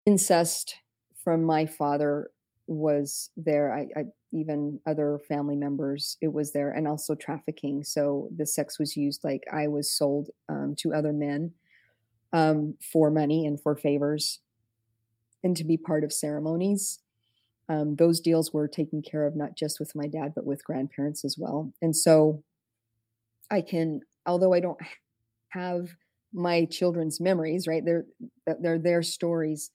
[0.06, 0.76] Incest
[1.24, 2.30] from my father
[2.68, 3.74] was there.
[3.74, 7.84] I, I, even other family members, it was there, and also trafficking.
[7.84, 11.52] So the sex was used like I was sold um, to other men
[12.34, 14.40] um, for money and for favors,
[15.44, 17.00] and to be part of ceremonies.
[17.70, 21.24] Um, those deals were taken care of not just with my dad, but with grandparents
[21.24, 21.72] as well.
[21.82, 22.44] And so
[23.50, 24.80] I can, although I don't
[25.50, 25.90] have
[26.34, 27.84] my children's memories, right?
[27.86, 28.06] They're
[28.60, 29.72] they're their stories.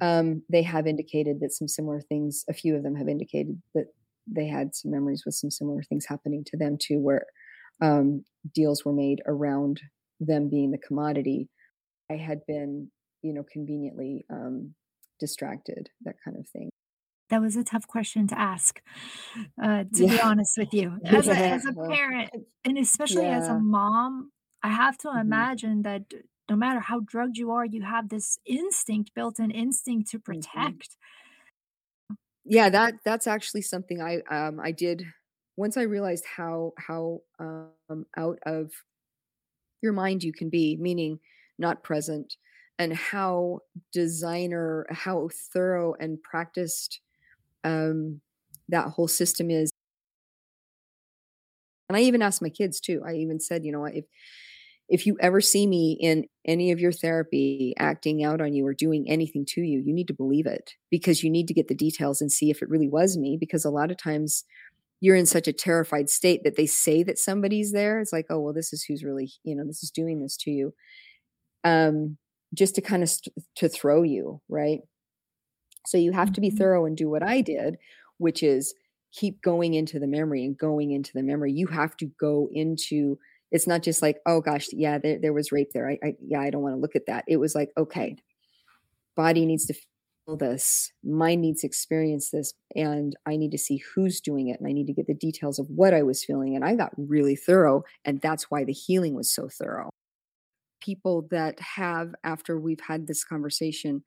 [0.00, 2.44] Um, they have indicated that some similar things.
[2.48, 3.86] A few of them have indicated that
[4.26, 7.26] they had some memories with some similar things happening to them too, where
[7.80, 9.80] um, deals were made around
[10.20, 11.48] them being the commodity.
[12.10, 12.90] I had been,
[13.22, 14.74] you know, conveniently um,
[15.18, 16.70] distracted, that kind of thing.
[17.28, 18.80] That was a tough question to ask,
[19.62, 20.10] uh, to yeah.
[20.10, 20.98] be honest with you.
[21.04, 22.30] As a, as a parent,
[22.64, 23.38] and especially yeah.
[23.38, 24.30] as a mom,
[24.62, 25.18] I have to mm-hmm.
[25.18, 26.02] imagine that
[26.48, 30.32] no matter how drugged you are, you have this instinct, built-in instinct to mm-hmm.
[30.32, 30.96] protect.
[32.44, 35.02] Yeah, that that's actually something I um I did
[35.56, 38.70] once I realized how how um out of
[39.82, 41.18] your mind you can be, meaning
[41.58, 42.36] not present,
[42.78, 43.60] and how
[43.92, 47.00] designer, how thorough and practiced
[47.66, 48.22] um
[48.70, 49.70] that whole system is.
[51.88, 53.02] And I even asked my kids too.
[53.06, 54.04] I even said, you know, if
[54.88, 58.74] if you ever see me in any of your therapy acting out on you or
[58.74, 61.74] doing anything to you, you need to believe it because you need to get the
[61.74, 63.36] details and see if it really was me.
[63.38, 64.44] Because a lot of times
[65.00, 68.00] you're in such a terrified state that they say that somebody's there.
[68.00, 70.50] It's like, oh, well, this is who's really, you know, this is doing this to
[70.50, 70.74] you.
[71.64, 72.18] Um,
[72.54, 74.80] just to kind of st- to throw you, right?
[75.86, 76.56] So you have to be mm-hmm.
[76.56, 77.76] thorough and do what I did,
[78.18, 78.74] which is
[79.12, 81.52] keep going into the memory and going into the memory.
[81.52, 83.18] You have to go into
[83.52, 85.88] it's not just like oh gosh yeah there, there was rape there.
[85.88, 87.24] I, I yeah i don't want to look at that.
[87.26, 88.16] It was like okay
[89.16, 90.92] body needs to feel this.
[91.02, 94.72] Mind needs to experience this and i need to see who's doing it and i
[94.72, 96.54] need to get the details of what i was feeling.
[96.54, 99.90] And i got really thorough and that's why the healing was so thorough.
[100.82, 104.02] People that have after we've had this conversation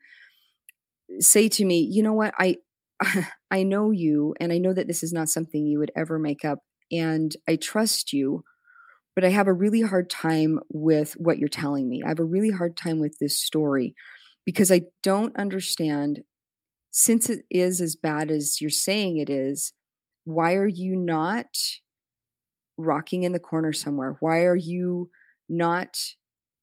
[1.19, 2.55] say to me you know what i
[3.51, 6.45] i know you and i know that this is not something you would ever make
[6.45, 6.59] up
[6.91, 8.43] and i trust you
[9.15, 12.01] but I have a really hard time with what you're telling me.
[12.05, 13.93] I have a really hard time with this story
[14.45, 16.21] because I don't understand,
[16.91, 19.73] since it is as bad as you're saying it is,
[20.25, 21.47] why are you not
[22.77, 24.17] rocking in the corner somewhere?
[24.19, 25.09] Why are you
[25.47, 25.97] not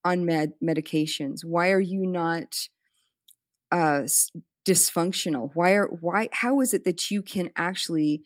[0.04, 1.40] on med- medications?
[1.44, 2.54] Why are you not
[3.76, 4.06] uh,
[4.66, 5.50] dysfunctional?
[5.54, 6.28] Why are why?
[6.32, 8.22] How is it that you can actually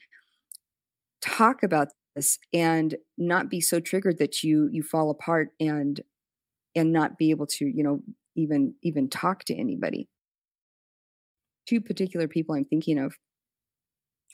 [1.20, 6.00] talk about this and not be so triggered that you you fall apart and
[6.74, 8.00] and not be able to you know
[8.36, 10.08] even even talk to anybody
[11.66, 13.16] two particular people i'm thinking of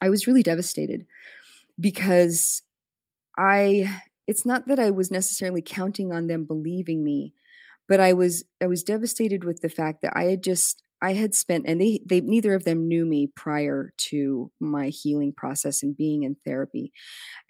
[0.01, 1.07] i was really devastated
[1.79, 2.63] because
[3.37, 7.33] i it's not that i was necessarily counting on them believing me
[7.89, 11.35] but i was i was devastated with the fact that i had just I had
[11.35, 15.97] spent, and they, they, neither of them knew me prior to my healing process and
[15.97, 16.93] being in therapy.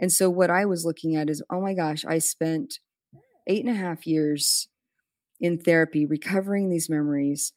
[0.01, 2.81] And so what I was looking at is, oh my gosh, I spent
[3.47, 4.69] eight and a half years
[5.41, 7.53] in therapy, recovering these memories,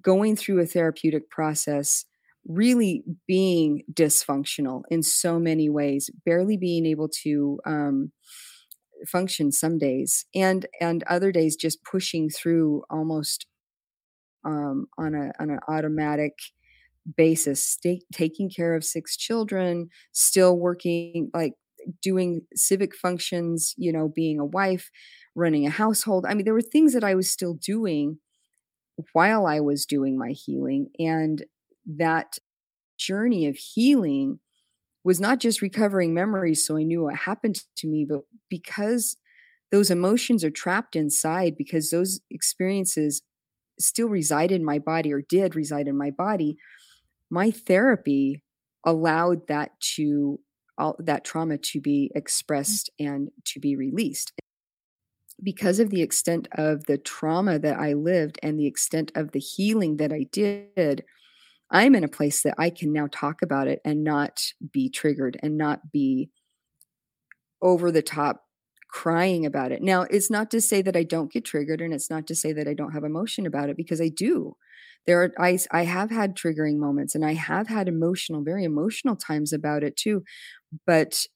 [0.00, 2.04] going through a therapeutic process,
[2.46, 8.12] really being dysfunctional in so many ways, barely being able to, um,
[9.06, 13.46] function some days and and other days just pushing through almost
[14.44, 16.32] um, on a on an automatic
[17.16, 17.78] basis,
[18.12, 21.54] taking care of six children, still working, like
[22.00, 24.90] doing civic functions, you know, being a wife,
[25.34, 26.24] running a household.
[26.28, 28.18] I mean, there were things that I was still doing
[29.12, 30.88] while I was doing my healing.
[30.98, 31.44] And
[31.86, 32.38] that
[32.98, 34.38] journey of healing
[35.04, 39.16] was not just recovering memories so I knew what happened to me, but because
[39.72, 43.22] those emotions are trapped inside, because those experiences
[43.78, 46.56] still reside in my body or did reside in my body,
[47.30, 48.42] my therapy
[48.84, 50.38] allowed that to
[50.78, 52.18] all that trauma to be mm.
[52.18, 54.32] expressed and to be released.
[55.42, 59.40] Because of the extent of the trauma that I lived and the extent of the
[59.40, 61.04] healing that I did,
[61.70, 65.38] I'm in a place that I can now talk about it and not be triggered
[65.42, 66.30] and not be
[67.60, 68.44] over the top
[68.92, 69.82] crying about it.
[69.82, 72.52] Now, it's not to say that I don't get triggered and it's not to say
[72.52, 74.56] that I don't have emotion about it because I do.
[75.06, 79.16] There are I I have had triggering moments and I have had emotional very emotional
[79.16, 80.22] times about it too.
[80.86, 81.26] But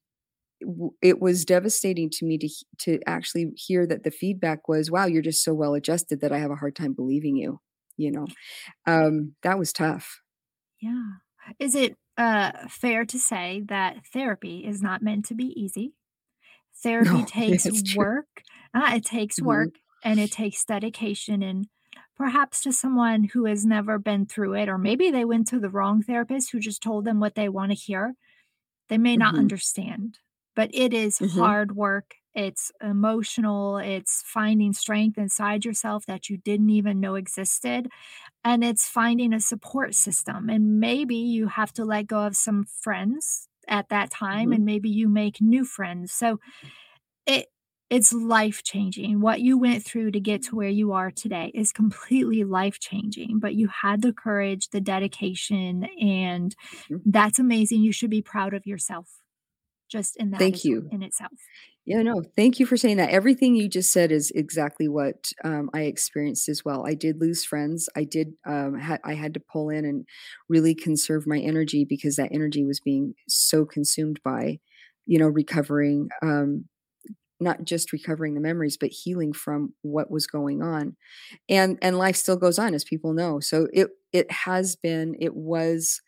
[1.03, 5.23] it was devastating to me to to actually hear that the feedback was wow you're
[5.23, 7.61] just so well adjusted that i have a hard time believing you
[7.97, 8.27] you know
[8.87, 10.21] um that was tough
[10.81, 11.05] yeah
[11.59, 15.93] is it uh fair to say that therapy is not meant to be easy
[16.83, 18.43] therapy no, takes work
[18.75, 19.47] uh, it takes mm-hmm.
[19.47, 21.67] work and it takes dedication and
[22.17, 25.71] perhaps to someone who has never been through it or maybe they went to the
[25.71, 28.15] wrong therapist who just told them what they want to hear
[28.89, 29.41] they may not mm-hmm.
[29.41, 30.19] understand
[30.57, 31.39] but it is mm-hmm.
[31.39, 32.15] hard work.
[32.35, 33.79] It's emotional.
[33.79, 37.89] It's finding strength inside yourself that you didn't even know existed.
[38.43, 40.49] And it's finding a support system.
[40.49, 44.53] And maybe you have to let go of some friends at that time, mm-hmm.
[44.53, 46.13] and maybe you make new friends.
[46.13, 46.41] So
[47.27, 47.47] it,
[47.89, 49.21] it's life changing.
[49.21, 53.39] What you went through to get to where you are today is completely life changing,
[53.39, 56.55] but you had the courage, the dedication, and
[56.91, 56.97] mm-hmm.
[57.11, 57.83] that's amazing.
[57.83, 59.09] You should be proud of yourself
[59.89, 61.33] just in that thank you in itself
[61.87, 63.11] yeah no thank you for saying that.
[63.11, 66.87] Everything you just said is exactly what um, i experienced as well.
[66.87, 67.89] I did lose friends.
[67.97, 70.05] I did um, ha- i had to pull in and
[70.49, 74.59] really conserve my energy because that energy was being so consumed by
[75.07, 76.67] you know recovering um,
[77.41, 80.97] not just recovering the memories but healing from what was going on.
[81.49, 83.41] And and life still goes on as people know.
[83.41, 86.01] So it it has been it was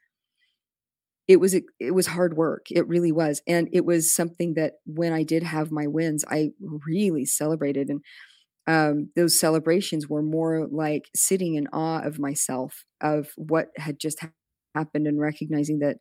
[1.28, 5.12] it was it was hard work it really was and it was something that when
[5.12, 6.50] i did have my wins i
[6.86, 8.02] really celebrated and
[8.66, 14.20] um, those celebrations were more like sitting in awe of myself of what had just
[14.74, 15.98] happened and recognizing that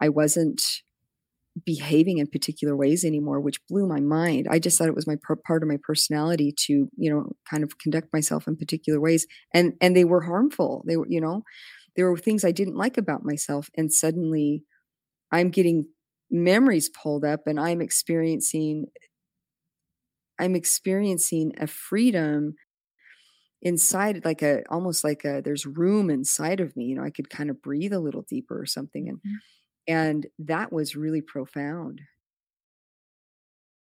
[0.00, 0.62] i wasn't
[1.64, 4.46] behaving in particular ways anymore which blew my mind.
[4.50, 7.78] I just thought it was my part of my personality to you know kind of
[7.78, 11.42] conduct myself in particular ways and and they were harmful they were you know
[11.96, 13.70] there were things I didn't like about myself.
[13.76, 14.64] And suddenly
[15.32, 15.86] I'm getting
[16.30, 18.86] memories pulled up and I'm experiencing
[20.38, 22.56] I'm experiencing a freedom
[23.62, 27.30] inside like a almost like a there's room inside of me you know i could
[27.30, 29.36] kind of breathe a little deeper or something and mm-hmm.
[29.88, 32.00] and that was really profound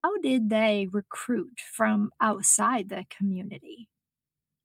[0.03, 3.87] how did they recruit from outside the community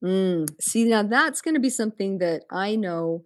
[0.07, 3.25] mm, see now that's going to be something that i know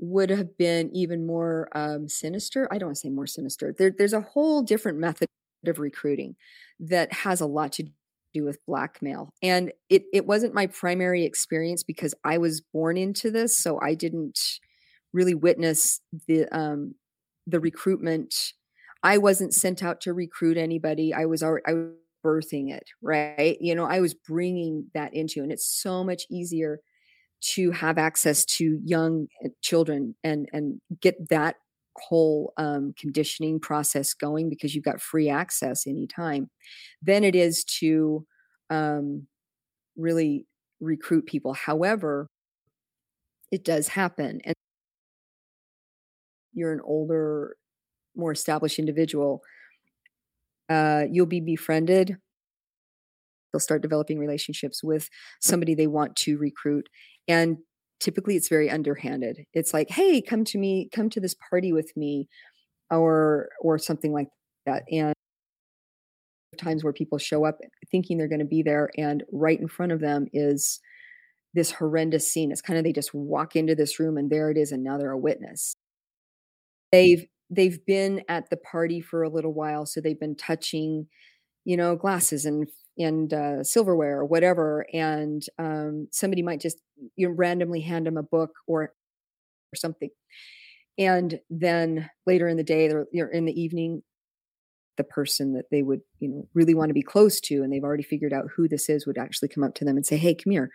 [0.00, 2.66] would have been even more um, sinister.
[2.70, 3.74] I don't want to say more sinister.
[3.76, 5.28] There, there's a whole different method
[5.66, 6.36] of recruiting
[6.80, 7.84] that has a lot to
[8.32, 9.34] do with blackmail.
[9.42, 13.56] And it, it wasn't my primary experience because I was born into this.
[13.56, 14.40] So I didn't
[15.12, 16.94] really witness the, um,
[17.46, 18.34] the recruitment.
[19.02, 21.12] I wasn't sent out to recruit anybody.
[21.12, 21.88] I was already, I was
[22.24, 23.56] birthing it, right?
[23.60, 26.80] You know, I was bringing that into, and it's so much easier
[27.40, 31.56] to have access to young eh, children and and get that
[31.96, 36.48] whole um, conditioning process going because you've got free access anytime
[37.02, 38.24] than it is to
[38.70, 39.26] um,
[39.96, 40.46] really
[40.80, 42.28] recruit people however
[43.50, 44.54] it does happen and
[46.52, 47.56] you're an older
[48.16, 49.42] more established individual
[50.70, 52.16] uh, you'll be befriended.
[53.52, 55.08] They'll start developing relationships with
[55.40, 56.88] somebody they want to recruit
[57.26, 57.58] and
[57.98, 59.44] typically it's very underhanded.
[59.52, 62.28] It's like hey come to me come to this party with me
[62.90, 64.28] or or something like
[64.66, 65.12] that and
[66.58, 67.58] times where people show up
[67.90, 70.80] thinking they're going to be there and right in front of them is
[71.54, 72.52] this horrendous scene.
[72.52, 74.98] It's kind of they just walk into this room and there it is and now
[74.98, 75.74] they're a witness.
[76.92, 81.06] They've they've been at the party for a little while so they've been touching
[81.64, 86.78] you know glasses and and uh, silverware or whatever, and um, somebody might just
[87.16, 88.92] you know randomly hand them a book or
[89.74, 90.10] something.
[90.98, 94.02] And then later in the day, or in the evening,
[94.96, 97.84] the person that they would, you know, really want to be close to, and they've
[97.84, 100.34] already figured out who this is, would actually come up to them and say, "Hey,
[100.34, 100.70] come here.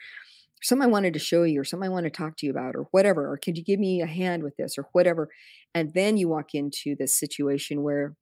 [0.62, 2.76] Something I wanted to show you, or something I want to talk to you about,
[2.76, 3.32] or whatever.
[3.32, 5.30] Or could you give me a hand with this, or whatever?"
[5.74, 8.16] And then you walk into this situation where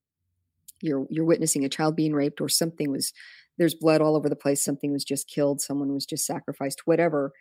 [0.81, 3.13] you're you're witnessing a child being raped, or something was
[3.57, 7.33] there's blood all over the place, something was just killed, someone was just sacrificed, whatever,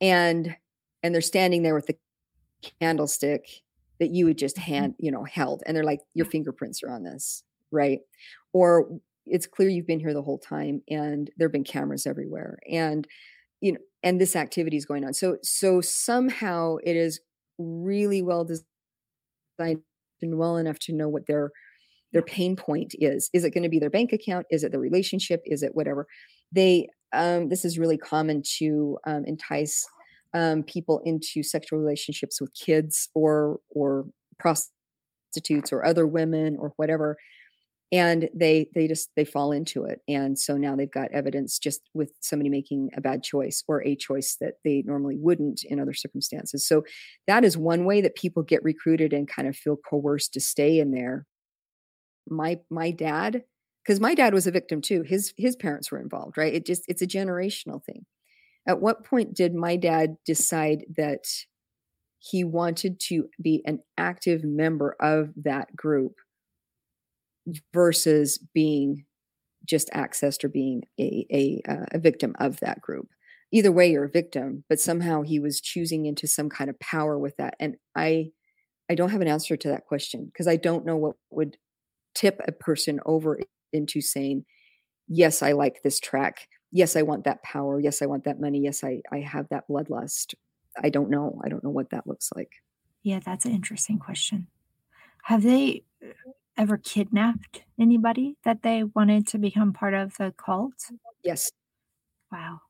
[0.00, 0.56] and
[1.02, 1.96] and they're standing there with the
[2.80, 3.46] candlestick
[4.00, 4.72] that you had just mm-hmm.
[4.72, 7.44] hand you know held and they're like your fingerprints are on this
[7.74, 8.00] right?
[8.52, 8.88] Or
[9.26, 13.06] it's clear you've been here the whole time and there've been cameras everywhere and
[13.60, 15.14] you know and this activity is going on.
[15.14, 17.20] So so somehow it is
[17.58, 19.82] really well designed
[20.22, 21.50] and well enough to know what their
[22.12, 23.28] their pain point is.
[23.32, 24.46] Is it going to be their bank account?
[24.50, 25.42] Is it the relationship?
[25.44, 26.06] Is it whatever?
[26.52, 29.86] They um, this is really common to um, entice
[30.34, 34.06] um, people into sexual relationships with kids or or
[34.38, 37.16] prostitutes or other women or whatever
[37.94, 40.00] and they they just they fall into it.
[40.08, 43.94] And so now they've got evidence just with somebody making a bad choice or a
[43.94, 46.66] choice that they normally wouldn't in other circumstances.
[46.66, 46.82] So
[47.28, 50.80] that is one way that people get recruited and kind of feel coerced to stay
[50.80, 51.24] in there.
[52.28, 53.44] My my dad
[53.84, 55.02] because my dad was a victim too.
[55.02, 56.52] His his parents were involved right?
[56.52, 58.06] It just it's a generational thing.
[58.66, 61.26] At what point did my dad decide that
[62.18, 66.14] he wanted to be an active member of that group
[67.72, 69.04] versus being
[69.64, 73.08] just accessed or being a, a, uh, a victim of that group.
[73.52, 77.16] Either way you're a victim but somehow he was choosing into some kind of power
[77.16, 78.28] with that and i
[78.90, 81.56] i don't have an answer to that question because i don't know what would
[82.14, 83.38] tip a person over
[83.72, 84.44] into saying
[85.08, 86.48] yes i like this track.
[86.72, 87.78] Yes i want that power.
[87.80, 88.60] Yes i want that money.
[88.60, 90.34] Yes i i have that bloodlust.
[90.82, 91.40] I don't know.
[91.44, 92.50] I don't know what that looks like.
[93.02, 94.48] Yeah that's an interesting question.
[95.24, 95.84] Have they
[96.56, 100.74] ever kidnapped anybody that they wanted to become part of the cult?
[101.22, 101.50] Yes.
[102.30, 102.60] Wow.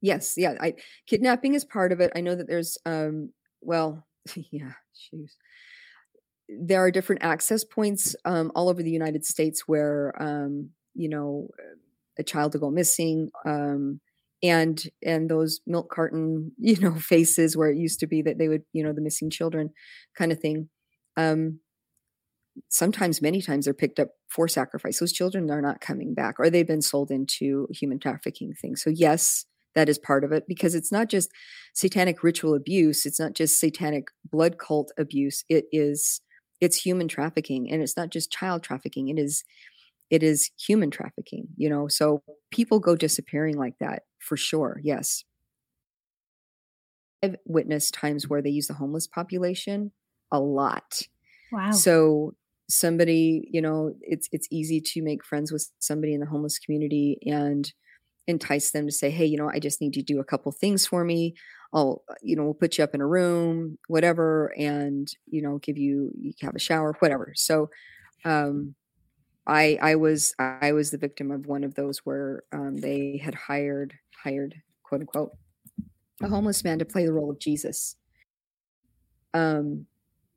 [0.00, 0.54] Yes, yeah.
[0.60, 0.74] I
[1.06, 2.12] kidnapping is part of it.
[2.14, 4.06] I know that there's um well,
[4.50, 5.36] yeah, shoes.
[6.48, 11.48] There are different access points um, all over the United States where um, you know
[12.18, 14.00] a child will go missing um,
[14.42, 18.48] and and those milk carton you know faces where it used to be that they
[18.48, 19.70] would you know the missing children
[20.16, 20.68] kind of thing
[21.16, 21.60] um
[22.68, 24.98] sometimes many times they're picked up for sacrifice.
[24.98, 28.82] Those children are not coming back or they've been sold into human trafficking things.
[28.82, 31.30] So yes that is part of it because it's not just
[31.74, 36.20] satanic ritual abuse it's not just satanic blood cult abuse it is
[36.60, 39.44] it's human trafficking and it's not just child trafficking it is
[40.10, 41.88] it is human trafficking you know?
[41.88, 45.24] So people go disappearing like that for sure yes.
[47.22, 49.92] I've witnessed times where they use the homeless population
[50.32, 51.02] a lot.
[51.52, 51.70] Wow.
[51.72, 52.34] So
[52.70, 57.18] somebody you know it's it's easy to make friends with somebody in the homeless community
[57.26, 57.72] and
[58.26, 60.52] entice them to say hey you know i just need you to do a couple
[60.52, 61.34] things for me.
[61.72, 65.58] I'll uh, you know we'll put you up in a room whatever and you know
[65.58, 67.32] give you you have a shower whatever.
[67.36, 67.70] So
[68.24, 68.74] um
[69.46, 73.34] i i was i was the victim of one of those where um, they had
[73.34, 75.32] hired hired quote unquote
[76.22, 77.96] a homeless man to play the role of jesus.
[79.32, 79.86] Um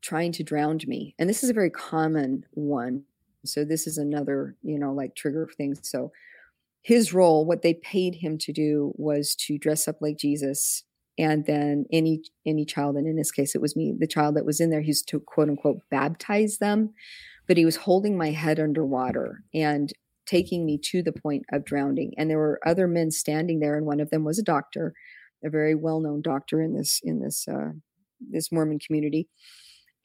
[0.04, 1.16] trying to drown me.
[1.18, 3.04] And this is a very common one.
[3.46, 5.76] So this is another, you know, like trigger thing.
[5.82, 6.12] So
[6.82, 10.84] his role, what they paid him to do was to dress up like Jesus
[11.18, 14.46] and then any any child and in this case it was me the child that
[14.46, 16.92] was in there he's to quote unquote baptize them
[17.48, 19.94] but he was holding my head underwater and
[20.26, 23.86] taking me to the point of drowning and there were other men standing there and
[23.86, 24.94] one of them was a doctor
[25.44, 27.72] a very well-known doctor in this in this uh,
[28.32, 29.28] this mormon community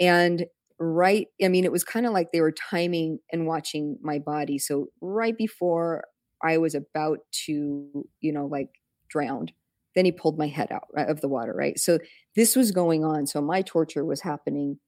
[0.01, 0.47] and
[0.79, 4.59] right, I mean, it was kind of like they were timing and watching my body.
[4.59, 6.05] So right before
[6.43, 8.71] I was about to, you know, like
[9.09, 9.53] drowned,
[9.95, 11.79] then he pulled my head out uh, of the water, right?
[11.79, 11.99] So
[12.37, 13.27] this was going on.
[13.27, 14.79] So my torture was happening.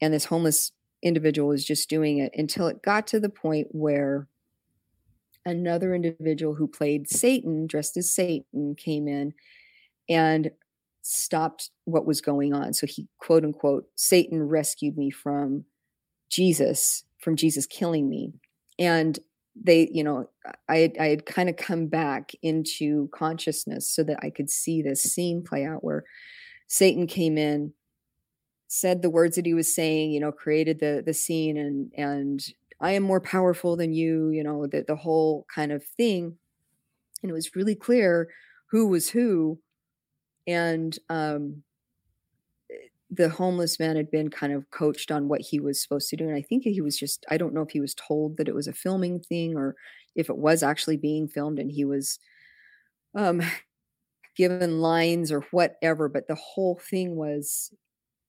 [0.00, 4.28] And this homeless individual was just doing it until it got to the point where
[5.44, 9.34] another individual who played Satan, dressed as Satan, came in
[10.08, 10.50] and
[11.02, 12.72] stopped what was going on.
[12.72, 15.64] So he, quote unquote, Satan rescued me from
[16.30, 18.32] Jesus, from Jesus killing me.
[18.78, 19.18] And
[19.54, 20.30] they, you know,
[20.68, 25.02] I I had kind of come back into consciousness so that I could see this
[25.02, 26.04] scene play out where
[26.68, 27.74] Satan came in,
[28.68, 32.42] said the words that he was saying, you know, created the the scene and and
[32.80, 36.38] I am more powerful than you, you know, the the whole kind of thing.
[37.22, 38.28] And it was really clear
[38.70, 39.58] who was who
[40.46, 41.62] and um
[43.10, 46.26] the homeless man had been kind of coached on what he was supposed to do
[46.26, 48.54] and i think he was just i don't know if he was told that it
[48.54, 49.76] was a filming thing or
[50.16, 52.18] if it was actually being filmed and he was
[53.14, 53.42] um
[54.34, 57.70] given lines or whatever but the whole thing was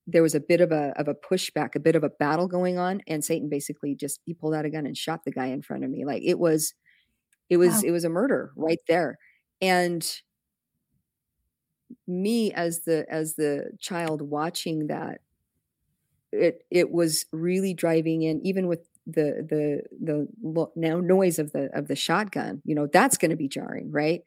[0.05, 2.78] there was a bit of a of a pushback a bit of a battle going
[2.78, 5.61] on and satan basically just he pulled out a gun and shot the guy in
[5.61, 6.74] front of me like it was
[7.49, 7.82] it was wow.
[7.86, 9.18] it was a murder right there
[9.61, 10.22] and
[12.08, 15.22] me as the as the child watching that
[16.32, 20.28] it it was really driving in even with the the the
[20.76, 24.24] now noise of the of the shotgun you know that's going to be jarring right?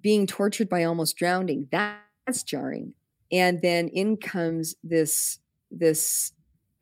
[0.00, 2.94] Being tortured by almost drowning that's jarring.
[3.30, 5.38] And then in comes this
[5.70, 6.32] this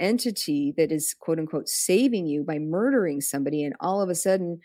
[0.01, 4.61] entity that is quote unquote saving you by murdering somebody and all of a sudden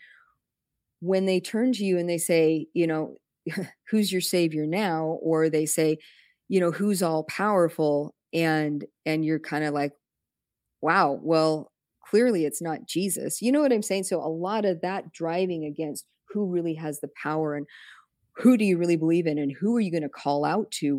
[1.00, 3.16] when they turn to you and they say you know
[3.90, 5.18] who's your savior now?
[5.22, 5.98] or they say
[6.48, 8.14] you know who's all powerful?
[8.32, 9.92] and and you're kind of like
[10.82, 11.70] wow well
[12.08, 13.40] clearly it's not jesus.
[13.40, 14.04] You know what i'm saying?
[14.04, 17.66] So a lot of that driving against who really has the power and
[18.36, 20.98] who do you really believe in and who are you going to call out to?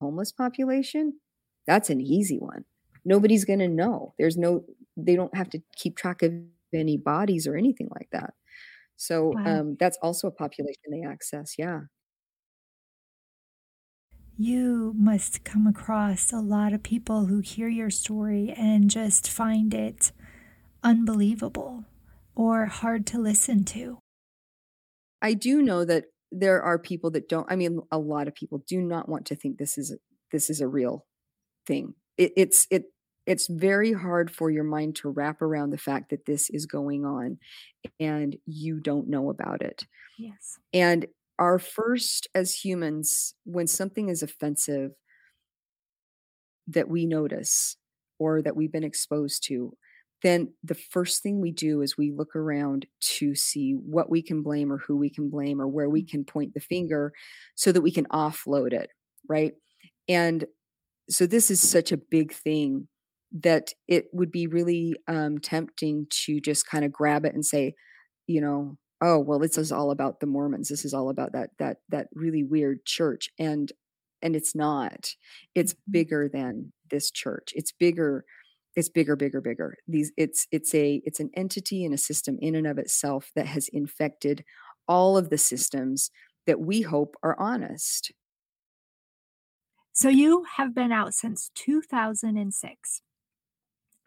[0.00, 1.20] Homeless population?
[1.66, 2.64] That's an easy one.
[3.04, 4.14] Nobody's going to know.
[4.18, 4.64] There's no
[4.96, 6.32] they don't have to keep track of
[6.74, 8.34] any bodies or anything like that
[8.98, 9.60] so wow.
[9.60, 11.54] um, that's also a population they access.
[11.56, 11.82] Yeah.
[14.36, 19.72] You must come across a lot of people who hear your story and just find
[19.72, 20.12] it
[20.82, 21.84] unbelievable
[22.34, 23.98] or hard to listen to.
[25.22, 27.50] I do know that there are people that don't.
[27.50, 29.96] I mean, a lot of people do not want to think this is
[30.30, 31.06] this is a real
[31.66, 31.94] thing.
[32.16, 32.84] It, it's it
[33.28, 37.04] it's very hard for your mind to wrap around the fact that this is going
[37.04, 37.36] on
[38.00, 39.84] and you don't know about it.
[40.18, 40.58] Yes.
[40.72, 41.04] And
[41.38, 44.92] our first as humans, when something is offensive
[46.68, 47.76] that we notice
[48.18, 49.76] or that we've been exposed to,
[50.22, 54.42] then the first thing we do is we look around to see what we can
[54.42, 56.08] blame or who we can blame or where we mm.
[56.08, 57.12] can point the finger
[57.56, 58.88] so that we can offload it.
[59.28, 59.52] Right.
[60.08, 60.46] And
[61.10, 62.88] so this is such a big thing
[63.32, 67.74] that it would be really um, tempting to just kind of grab it and say,
[68.26, 70.68] you know, oh well, this is all about the Mormons.
[70.68, 73.70] This is all about that that that really weird church, and
[74.22, 75.14] and it's not.
[75.54, 75.92] It's mm-hmm.
[75.92, 77.52] bigger than this church.
[77.54, 78.24] It's bigger.
[78.76, 79.76] It's bigger, bigger, bigger.
[79.86, 83.46] These it's it's a it's an entity and a system in and of itself that
[83.46, 84.44] has infected
[84.86, 86.10] all of the systems
[86.46, 88.12] that we hope are honest.
[89.92, 93.02] So you have been out since 2006.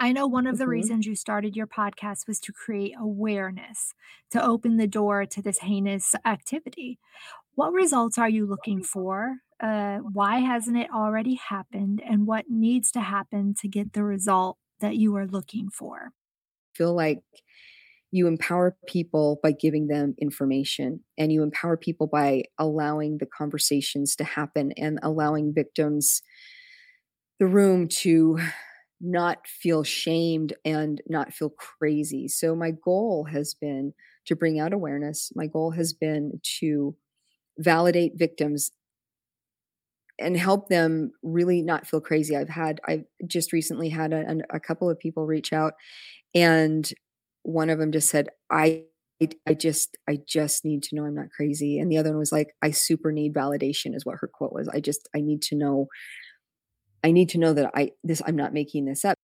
[0.01, 0.71] I know one of the mm-hmm.
[0.71, 3.93] reasons you started your podcast was to create awareness,
[4.31, 6.97] to open the door to this heinous activity.
[7.53, 9.37] What results are you looking for?
[9.61, 12.01] Uh, why hasn't it already happened?
[12.03, 16.13] And what needs to happen to get the result that you are looking for?
[16.73, 17.19] feel like
[18.11, 24.15] you empower people by giving them information and you empower people by allowing the conversations
[24.15, 26.21] to happen and allowing victims
[27.39, 28.39] the room to
[29.01, 32.27] not feel shamed and not feel crazy.
[32.27, 33.93] So, my goal has been
[34.25, 35.31] to bring out awareness.
[35.35, 36.95] My goal has been to
[37.59, 38.71] validate victims
[40.19, 42.35] and help them really not feel crazy.
[42.35, 45.73] I've had, I've just recently had a, a couple of people reach out,
[46.35, 46.91] and
[47.43, 48.83] one of them just said, I
[49.47, 51.79] I just I just need to know I'm not crazy.
[51.79, 54.67] And the other one was like, I super need validation is what her quote was.
[54.67, 55.87] I just I need to know
[57.03, 59.15] I need to know that I this I'm not making this up.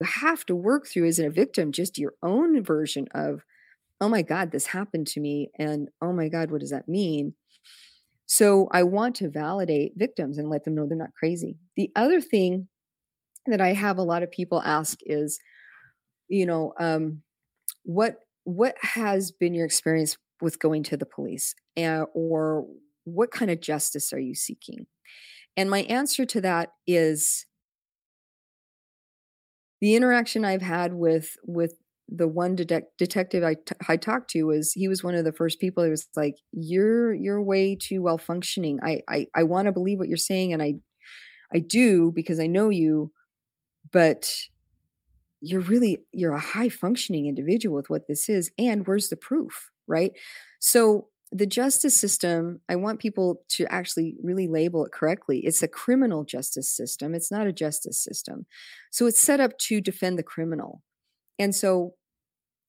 [0.00, 3.42] You have to work through as a victim just your own version of,
[4.00, 5.50] oh my God, this happened to me.
[5.58, 7.34] And oh my God, what does that mean?
[8.26, 11.56] So I want to validate victims and let them know they're not crazy.
[11.76, 12.68] The other thing
[13.46, 15.40] that I have a lot of people ask is,
[16.28, 17.22] you know, um,
[17.84, 22.66] what what has been your experience with going to the police, uh, or
[23.04, 24.86] what kind of justice are you seeking?
[25.58, 27.44] And my answer to that is
[29.80, 31.74] the interaction I've had with with
[32.08, 35.60] the one detective I, t- I talked to was he was one of the first
[35.60, 39.72] people that was like you're you're way too well functioning i i, I want to
[39.72, 40.76] believe what you're saying and i
[41.52, 43.12] i do because i know you
[43.92, 44.32] but
[45.40, 49.70] you're really you're a high functioning individual with what this is and where's the proof?
[49.86, 50.12] Right?
[50.60, 55.40] So the justice system, I want people to actually really label it correctly.
[55.40, 58.46] It's a criminal justice system, it's not a justice system.
[58.90, 60.82] So it's set up to defend the criminal.
[61.38, 61.94] And so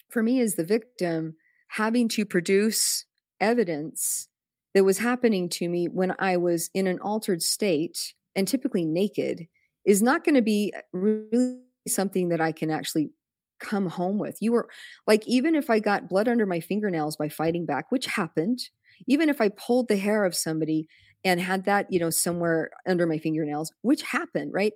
[0.09, 1.35] for me, as the victim,
[1.69, 3.05] having to produce
[3.39, 4.27] evidence
[4.73, 9.47] that was happening to me when I was in an altered state and typically naked
[9.85, 13.11] is not going to be uh, really something that I can actually
[13.59, 14.37] come home with.
[14.41, 14.69] You were
[15.07, 18.59] like, even if I got blood under my fingernails by fighting back, which happened,
[19.07, 20.87] even if I pulled the hair of somebody
[21.23, 24.73] and had that, you know, somewhere under my fingernails, which happened, right?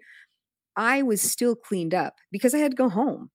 [0.76, 3.30] I was still cleaned up because I had to go home.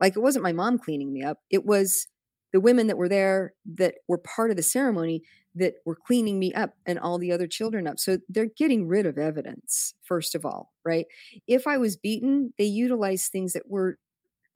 [0.00, 2.06] Like it wasn't my mom cleaning me up, it was
[2.52, 5.22] the women that were there that were part of the ceremony
[5.54, 7.98] that were cleaning me up and all the other children up.
[7.98, 11.06] So they're getting rid of evidence, first of all, right?
[11.46, 13.98] If I was beaten, they utilized things that were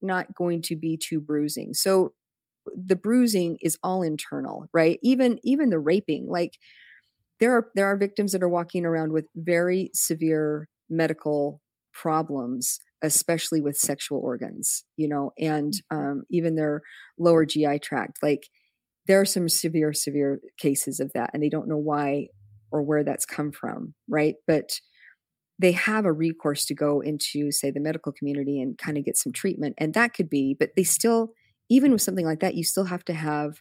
[0.02, 1.74] not going to be too bruising.
[1.74, 2.12] So
[2.74, 4.98] the bruising is all internal, right?
[5.02, 6.58] Even even the raping, like
[7.40, 11.60] there are there are victims that are walking around with very severe medical
[11.92, 15.96] problems especially with sexual organs you know and mm-hmm.
[15.96, 16.82] um, even their
[17.18, 18.46] lower gi tract like
[19.06, 22.26] there are some severe severe cases of that and they don't know why
[22.70, 24.70] or where that's come from right but
[25.60, 29.16] they have a recourse to go into say the medical community and kind of get
[29.16, 31.32] some treatment and that could be but they still
[31.68, 33.60] even with something like that you still have to have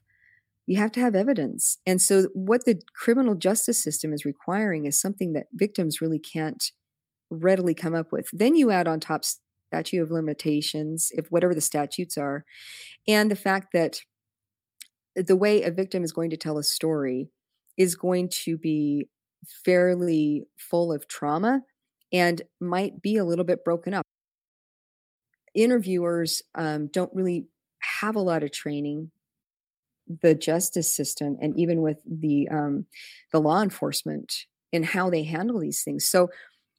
[0.69, 1.79] you have to have evidence.
[1.87, 6.63] And so what the criminal justice system is requiring is something that victims really can't
[7.31, 8.29] readily come up with.
[8.31, 12.45] Then you add on top statute of limitations if whatever the statutes are
[13.07, 14.01] and the fact that
[15.15, 17.31] the way a victim is going to tell a story
[17.75, 19.07] is going to be
[19.65, 21.61] fairly full of trauma
[22.11, 24.05] and might be a little bit broken up.
[25.53, 27.45] Interviewers um, don't really
[27.79, 29.11] have a lot of training.
[30.21, 32.87] The justice system and even with the um,
[33.31, 34.33] the law enforcement
[34.71, 36.05] in how they handle these things.
[36.05, 36.29] So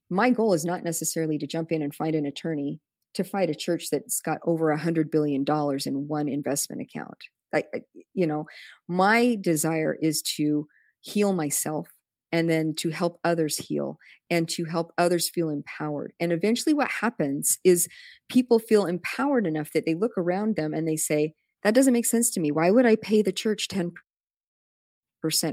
[0.08, 2.80] my goal is not necessarily to jump in and find an attorney
[3.14, 7.18] to fight a church that's got over a hundred billion dollars in one investment account.
[7.52, 7.68] Like
[8.14, 8.46] you know,
[8.88, 10.66] my desire is to
[11.00, 11.88] heal myself
[12.32, 16.12] and then to help others heal and to help others feel empowered.
[16.20, 17.88] And eventually, what happens is
[18.28, 22.06] people feel empowered enough that they look around them and they say, That doesn't make
[22.06, 22.50] sense to me.
[22.50, 23.92] Why would I pay the church 10%?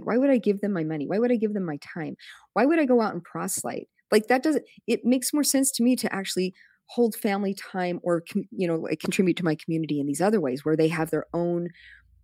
[0.04, 1.08] Why would I give them my money?
[1.08, 2.16] Why would I give them my time?
[2.54, 3.90] Why would I go out and proselyte?
[4.12, 6.54] Like that doesn't, it makes more sense to me to actually
[6.90, 10.78] hold family time or, you know, contribute to my community in these other ways where
[10.78, 11.70] they have their own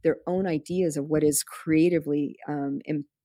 [0.04, 2.80] their own ideas of what is creatively um,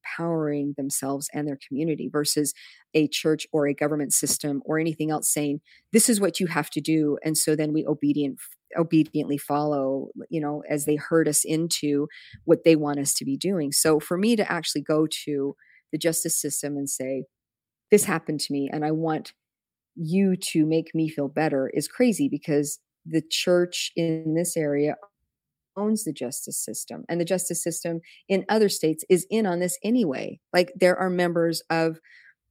[0.09, 2.54] empowering themselves and their community versus
[2.94, 5.61] a church or a government system or anything else saying
[5.92, 8.38] this is what you have to do and so then we obedient
[8.76, 12.06] obediently follow you know as they herd us into
[12.44, 13.72] what they want us to be doing.
[13.72, 15.54] So for me to actually go to
[15.92, 17.24] the justice system and say
[17.90, 19.32] this happened to me and i want
[19.96, 24.96] you to make me feel better is crazy because the church in this area
[25.79, 29.79] owns the justice system and the justice system in other states is in on this
[29.83, 30.41] anyway.
[30.53, 32.01] Like there are members of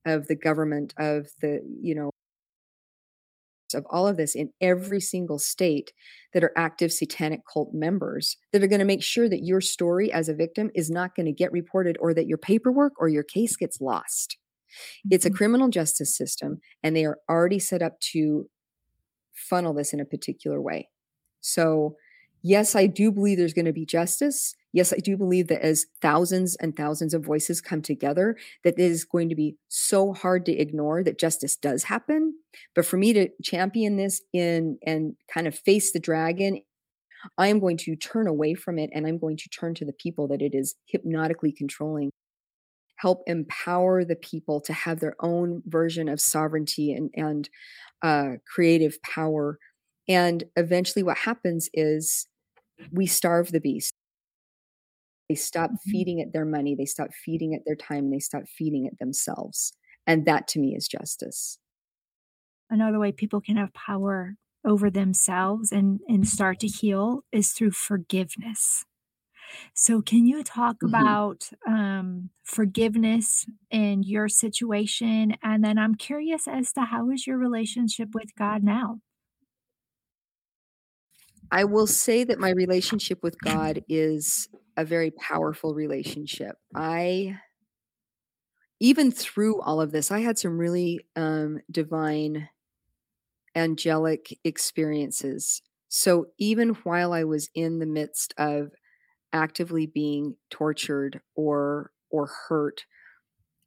[0.05, 2.11] of the government of the you know
[3.73, 5.91] of all of this in every single state
[6.33, 10.11] that are active satanic cult members that are going to make sure that your story
[10.11, 13.23] as a victim is not going to get reported or that your paperwork or your
[13.23, 14.37] case gets lost.
[15.09, 15.35] It's a mm-hmm.
[15.35, 18.49] criminal justice system and they are already set up to
[19.33, 20.89] funnel this in a particular way.
[21.41, 21.95] So
[22.47, 24.55] yes, I do believe there's going to be justice.
[24.71, 28.79] Yes, I do believe that as thousands and thousands of voices come together, that it
[28.79, 32.35] is going to be so hard to ignore that justice does happen.
[32.73, 36.61] But for me to champion this in and kind of face the dragon,
[37.37, 39.93] I am going to turn away from it and I'm going to turn to the
[39.93, 42.11] people that it is hypnotically controlling.
[42.97, 47.49] Help empower the people to have their own version of sovereignty and, and
[48.01, 49.59] uh, creative power.
[50.07, 52.27] And eventually, what happens is
[52.91, 53.93] we starve the beast.
[55.29, 55.91] They stop mm-hmm.
[55.91, 59.73] feeding it their money, they stop feeding it their time, they stop feeding it themselves.
[60.05, 61.59] And that to me is justice.
[62.69, 67.71] Another way people can have power over themselves and, and start to heal is through
[67.71, 68.85] forgiveness.
[69.73, 70.87] So, can you talk mm-hmm.
[70.87, 75.35] about um, forgiveness in your situation?
[75.41, 78.99] And then I'm curious as to how is your relationship with God now?
[81.51, 86.57] I will say that my relationship with God is a very powerful relationship.
[86.75, 87.37] I
[88.79, 92.49] even through all of this, I had some really um, divine,
[93.55, 95.61] angelic experiences.
[95.89, 98.71] So even while I was in the midst of
[99.33, 102.85] actively being tortured or or hurt,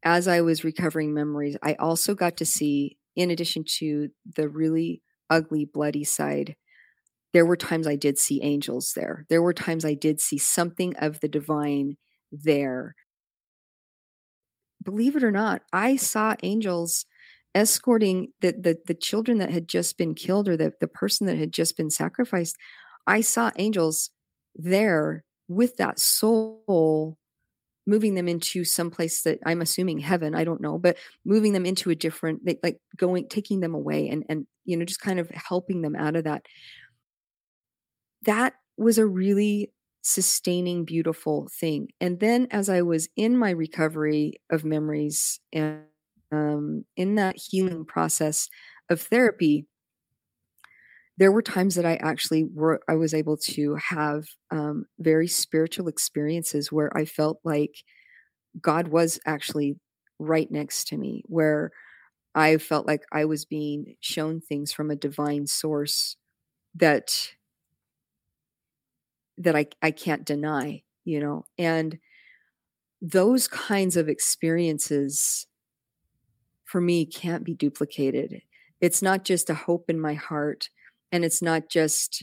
[0.04, 5.02] as I was recovering memories, I also got to see, in addition to the really
[5.30, 6.56] ugly, bloody side,
[7.32, 9.26] there were times I did see angels there.
[9.28, 11.96] There were times I did see something of the divine
[12.32, 12.94] there.
[14.82, 17.04] believe it or not, I saw angels
[17.54, 21.38] escorting the, the the children that had just been killed or the, the person that
[21.38, 22.56] had just been sacrificed.
[23.06, 24.10] I saw angels
[24.54, 27.18] there with that soul
[27.86, 31.66] moving them into some place that I'm assuming heaven, I don't know, but moving them
[31.66, 35.30] into a different like going taking them away and and you know just kind of
[35.30, 36.46] helping them out of that.
[38.22, 41.88] That was a really sustaining beautiful thing.
[42.00, 45.82] And then as I was in my recovery of memories and
[46.32, 48.48] um, in that healing process
[48.88, 49.66] of therapy,
[51.18, 55.88] there were times that I actually were I was able to have um, very spiritual
[55.88, 57.74] experiences where I felt like
[58.60, 59.76] God was actually
[60.18, 61.72] right next to me, where
[62.34, 66.16] I felt like I was being shown things from a divine source
[66.74, 67.32] that
[69.40, 71.98] that I I can't deny, you know, and
[73.02, 75.46] those kinds of experiences
[76.64, 78.42] for me can't be duplicated.
[78.80, 80.68] It's not just a hope in my heart
[81.10, 82.22] and it's not just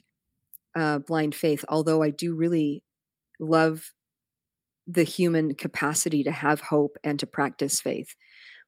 [0.76, 2.84] uh, blind faith, although I do really
[3.40, 3.92] love
[4.88, 8.16] the human capacity to have hope and to practice faith.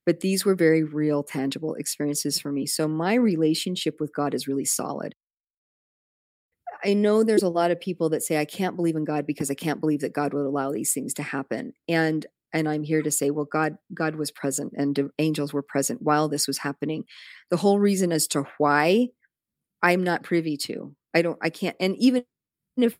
[0.06, 2.66] But these were very real, tangible experiences for me.
[2.66, 5.16] So my relationship with God is really solid.
[6.84, 9.52] I know there's a lot of people that say I can't believe in God because
[9.52, 11.74] I can't believe that God would allow these things to happen.
[11.88, 16.02] And and I'm here to say well God God was present and angels were present
[16.02, 17.04] while this was happening.
[17.50, 19.10] The whole reason as to why
[19.82, 20.96] I'm not privy to.
[21.14, 21.76] I don't, I can't.
[21.80, 22.24] And even
[22.78, 22.98] if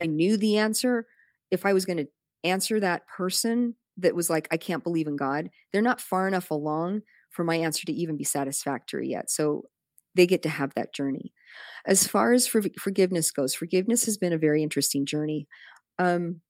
[0.00, 1.06] I knew the answer,
[1.50, 2.08] if I was going to
[2.42, 6.50] answer that person that was like, I can't believe in God, they're not far enough
[6.50, 9.30] along for my answer to even be satisfactory yet.
[9.30, 9.64] So
[10.14, 11.32] they get to have that journey.
[11.86, 15.46] As far as for, forgiveness goes, forgiveness has been a very interesting journey.
[15.98, 16.40] Um,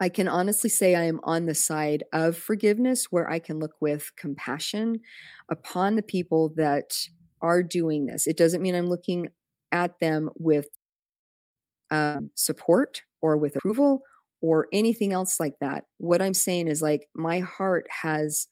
[0.00, 3.74] I can honestly say I am on the side of forgiveness where I can look
[3.80, 5.00] with compassion
[5.48, 6.96] upon the people that
[7.40, 8.26] are doing this.
[8.26, 9.28] It doesn't mean I'm looking
[9.70, 10.66] at them with
[11.90, 14.02] um, support or with approval
[14.40, 15.84] or anything else like that.
[15.98, 18.48] What I'm saying is like my heart has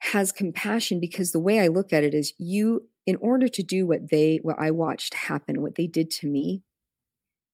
[0.00, 3.86] has compassion because the way I look at it is you in order to do
[3.86, 6.62] what they what I watched happen, what they did to me,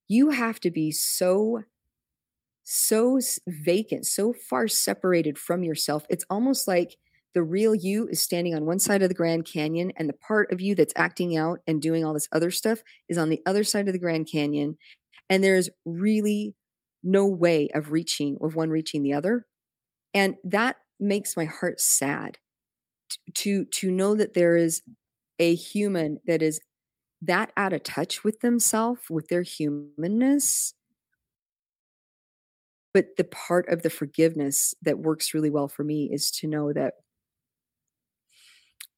[0.09, 1.63] you have to be so
[2.65, 3.19] so
[3.49, 6.05] vacant, so far separated from yourself.
[6.09, 6.97] It's almost like
[7.35, 10.53] the real you is standing on one side of the Grand Canyon, and the part
[10.53, 13.65] of you that's acting out and doing all this other stuff is on the other
[13.65, 14.77] side of the Grand Canyon.
[15.31, 16.55] And there's really
[17.03, 19.47] no way of reaching, of one reaching the other.
[20.15, 22.39] And that makes my heart sad
[23.35, 24.83] to to know that there is
[25.39, 26.61] a human that is
[27.21, 30.75] that out of touch with themselves with their humanness
[32.95, 36.73] but the part of the forgiveness that works really well for me is to know
[36.73, 36.95] that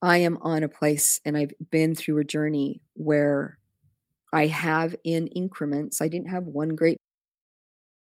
[0.02, 3.58] I am on a place and I've been through a journey where
[4.32, 6.98] I have in increments, I didn't have one great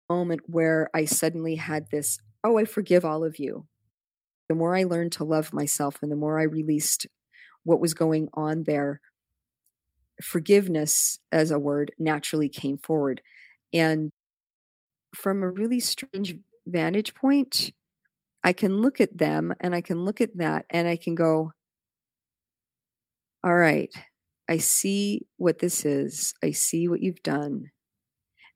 [0.09, 3.65] moment where I suddenly had this, oh, I forgive all of you.
[4.49, 7.07] The more I learned to love myself and the more I released
[7.63, 9.01] what was going on there,
[10.21, 13.21] forgiveness as a word naturally came forward.
[13.73, 14.11] And
[15.13, 16.35] from a really strange
[16.65, 17.71] vantage point,
[18.43, 21.51] I can look at them and I can look at that and I can go,
[23.43, 23.93] all right,
[24.49, 26.33] I see what this is.
[26.43, 27.71] I see what you've done.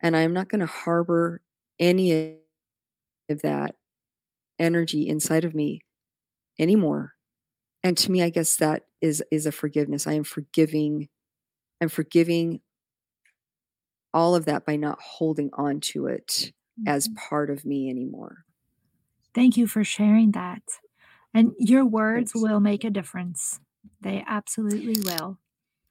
[0.01, 1.41] And I'm not going to harbor
[1.79, 2.37] any
[3.29, 3.75] of that
[4.61, 5.81] energy inside of me
[6.59, 7.13] anymore.
[7.83, 10.07] And to me, I guess that is is a forgiveness.
[10.07, 11.09] I am forgiving.
[11.81, 12.61] I'm forgiving
[14.13, 16.87] all of that by not holding on to it mm-hmm.
[16.87, 18.45] as part of me anymore.
[19.33, 20.61] Thank you for sharing that.
[21.33, 22.43] And your words Thanks.
[22.43, 23.59] will make a difference.
[24.01, 25.39] They absolutely will.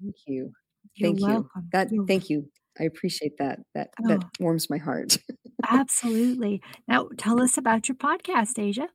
[0.00, 0.52] Thank you.
[0.94, 1.50] You're thank welcome.
[1.56, 1.62] you.
[1.72, 2.50] That You're thank you.
[2.78, 3.60] I appreciate that.
[3.74, 4.08] That oh.
[4.08, 5.18] that warms my heart.
[5.68, 6.62] absolutely.
[6.88, 8.88] Now tell us about your podcast, Asia.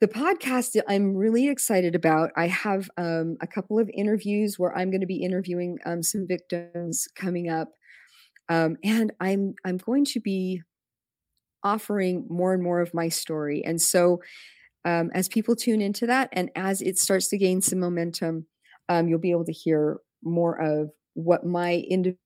[0.00, 2.30] The podcast I'm really excited about.
[2.36, 6.26] I have um, a couple of interviews where I'm going to be interviewing um, some
[6.26, 7.68] victims coming up,
[8.48, 10.62] um, and I'm I'm going to be
[11.62, 13.64] offering more and more of my story.
[13.64, 14.20] And so
[14.84, 18.46] um, as people tune into that and as it starts to gain some momentum,
[18.88, 22.18] um, you'll be able to hear more of what my individual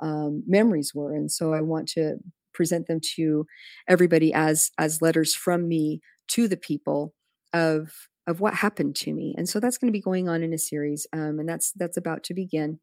[0.00, 1.14] um, memories were.
[1.14, 2.16] And so I want to
[2.52, 3.46] present them to
[3.88, 7.14] everybody as as letters from me to the people
[7.52, 7.92] of
[8.26, 9.34] of what happened to me.
[9.36, 11.96] And so that's going to be going on in a series, um, and that's that's
[11.96, 12.78] about to begin.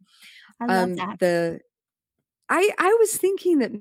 [0.60, 1.20] I love um, that.
[1.20, 1.60] The
[2.50, 3.72] I I was thinking that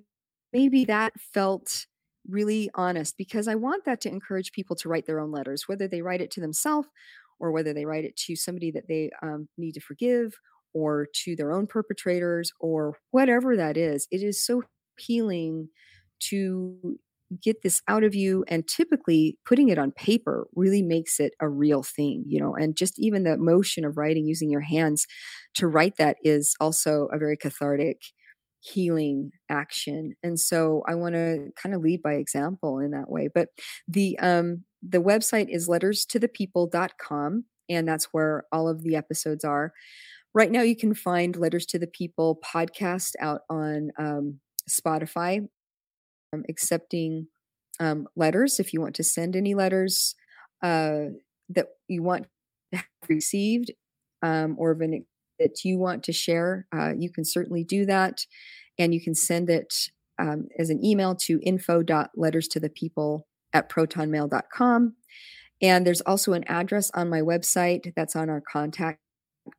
[0.53, 1.87] maybe that felt
[2.29, 5.89] really honest because I want that to encourage people to write their own letters, whether
[5.89, 6.89] they write it to themselves
[7.39, 10.39] or whether they write it to somebody that they um, need to forgive
[10.73, 14.07] or to their own perpetrators or whatever that is.
[14.11, 14.63] It is so
[14.99, 15.69] healing
[16.21, 16.99] to
[17.43, 21.49] get this out of you and typically putting it on paper really makes it a
[21.49, 25.07] real thing you know and just even the motion of writing using your hands
[25.55, 28.03] to write that is also a very cathartic
[28.59, 33.29] healing action and so i want to kind of lead by example in that way
[33.33, 33.49] but
[33.87, 39.73] the um the website is letterstothepeople.com and that's where all of the episodes are
[40.35, 45.47] right now you can find letters to the people podcast out on um, spotify
[46.33, 47.27] um, accepting
[47.81, 50.15] um, letters if you want to send any letters
[50.63, 51.07] uh,
[51.49, 52.27] that you want
[53.09, 53.73] received
[54.23, 55.05] um, or an,
[55.39, 56.67] that you want to share.
[56.73, 58.27] Uh, you can certainly do that.
[58.79, 59.75] And you can send it
[60.19, 64.95] um, as an email to info.letters to the people at protonmail.com.
[65.63, 69.01] And there's also an address on my website that's on our contact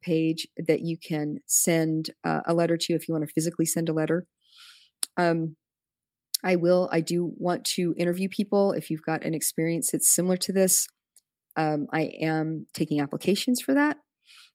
[0.02, 3.90] page that you can send uh, a letter to if you want to physically send
[3.90, 4.26] a letter.
[5.18, 5.56] Um,
[6.44, 6.90] I will.
[6.92, 8.72] I do want to interview people.
[8.72, 10.88] If you've got an experience that's similar to this,
[11.56, 13.98] um, I am taking applications for that.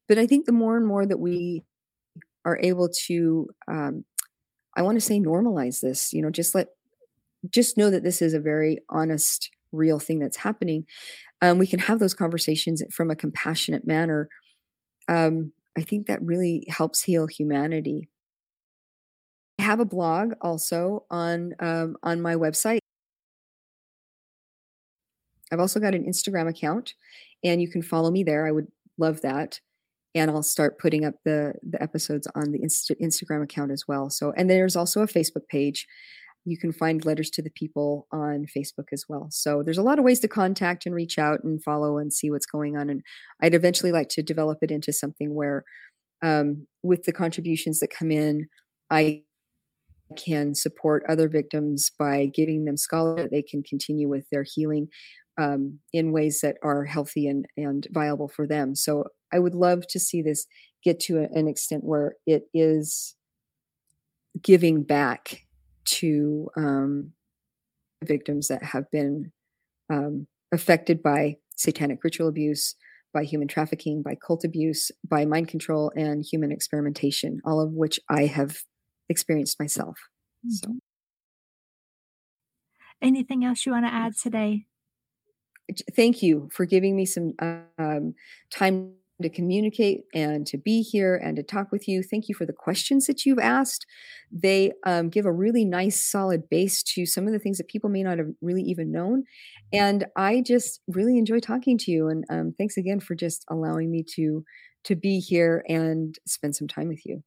[0.09, 1.63] But I think the more and more that we
[2.45, 4.05] are able to, um,
[4.77, 6.69] I want to say normalize this, you know, just let,
[7.51, 10.87] just know that this is a very honest, real thing that's happening.
[11.43, 14.29] Um, we can have those conversations from a compassionate manner.
[15.09, 18.09] Um, I think that really helps heal humanity
[19.59, 22.79] I have a blog also on um, on my website.
[25.53, 26.95] I've also got an Instagram account,
[27.45, 28.47] and you can follow me there.
[28.47, 29.61] I would love that,
[30.15, 34.11] and I'll start putting up the the episodes on the Insta- Instagram account as well.
[34.11, 35.87] So, and there's also a Facebook page.
[36.47, 39.27] You can find letters to the people on Facebook as well.
[39.31, 42.31] So there's a lot of ways to contact and reach out and follow and see
[42.31, 42.89] what's going on.
[42.89, 43.03] And
[43.43, 45.65] I'd eventually like to develop it into something where,
[46.23, 48.47] um, with the contributions that come in,
[48.91, 49.23] I
[50.17, 54.89] can support other victims by giving them scholarship they can continue with their healing
[55.39, 58.75] um, in ways that are healthy and, and viable for them.
[58.75, 60.47] So I would love to see this
[60.85, 63.17] get to an extent where it is
[64.41, 65.46] giving back
[65.87, 67.13] to um,
[68.05, 69.33] victims that have been
[69.91, 72.75] um, affected by satanic ritual abuse,
[73.13, 77.99] by human trafficking, by cult abuse, by mind control, and human experimentation, all of which
[78.09, 78.59] I have
[79.09, 79.99] experienced myself.
[80.49, 80.79] So, mm-hmm.
[83.03, 84.67] anything else you want to add today?
[85.95, 87.35] Thank you for giving me some
[87.79, 88.15] um,
[88.51, 92.03] time to communicate and to be here and to talk with you.
[92.03, 93.87] Thank you for the questions that you've asked.
[94.31, 97.91] They um, give a really nice, solid base to some of the things that people
[97.91, 99.25] may not have really even known.
[99.73, 102.09] And I just really enjoy talking to you.
[102.09, 104.45] And um, thanks again for just allowing me to
[104.85, 107.25] to be here and spend some time with you.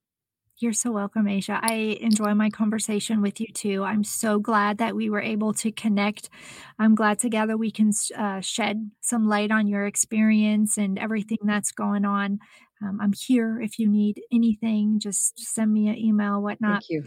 [0.59, 1.57] You're so welcome, Asia.
[1.61, 3.83] I enjoy my conversation with you too.
[3.85, 6.29] I'm so glad that we were able to connect.
[6.77, 11.71] I'm glad together we can uh, shed some light on your experience and everything that's
[11.71, 12.39] going on.
[12.81, 14.99] Um, I'm here if you need anything.
[14.99, 16.83] Just send me an email, whatnot.
[16.83, 17.03] Thank you.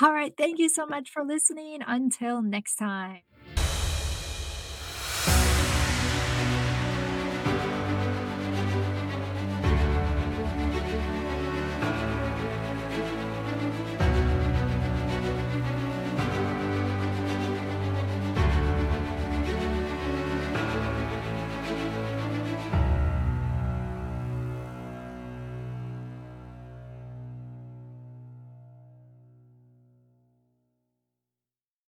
[0.02, 0.34] All right.
[0.36, 1.82] Thank you so much for listening.
[1.86, 3.20] Until next time.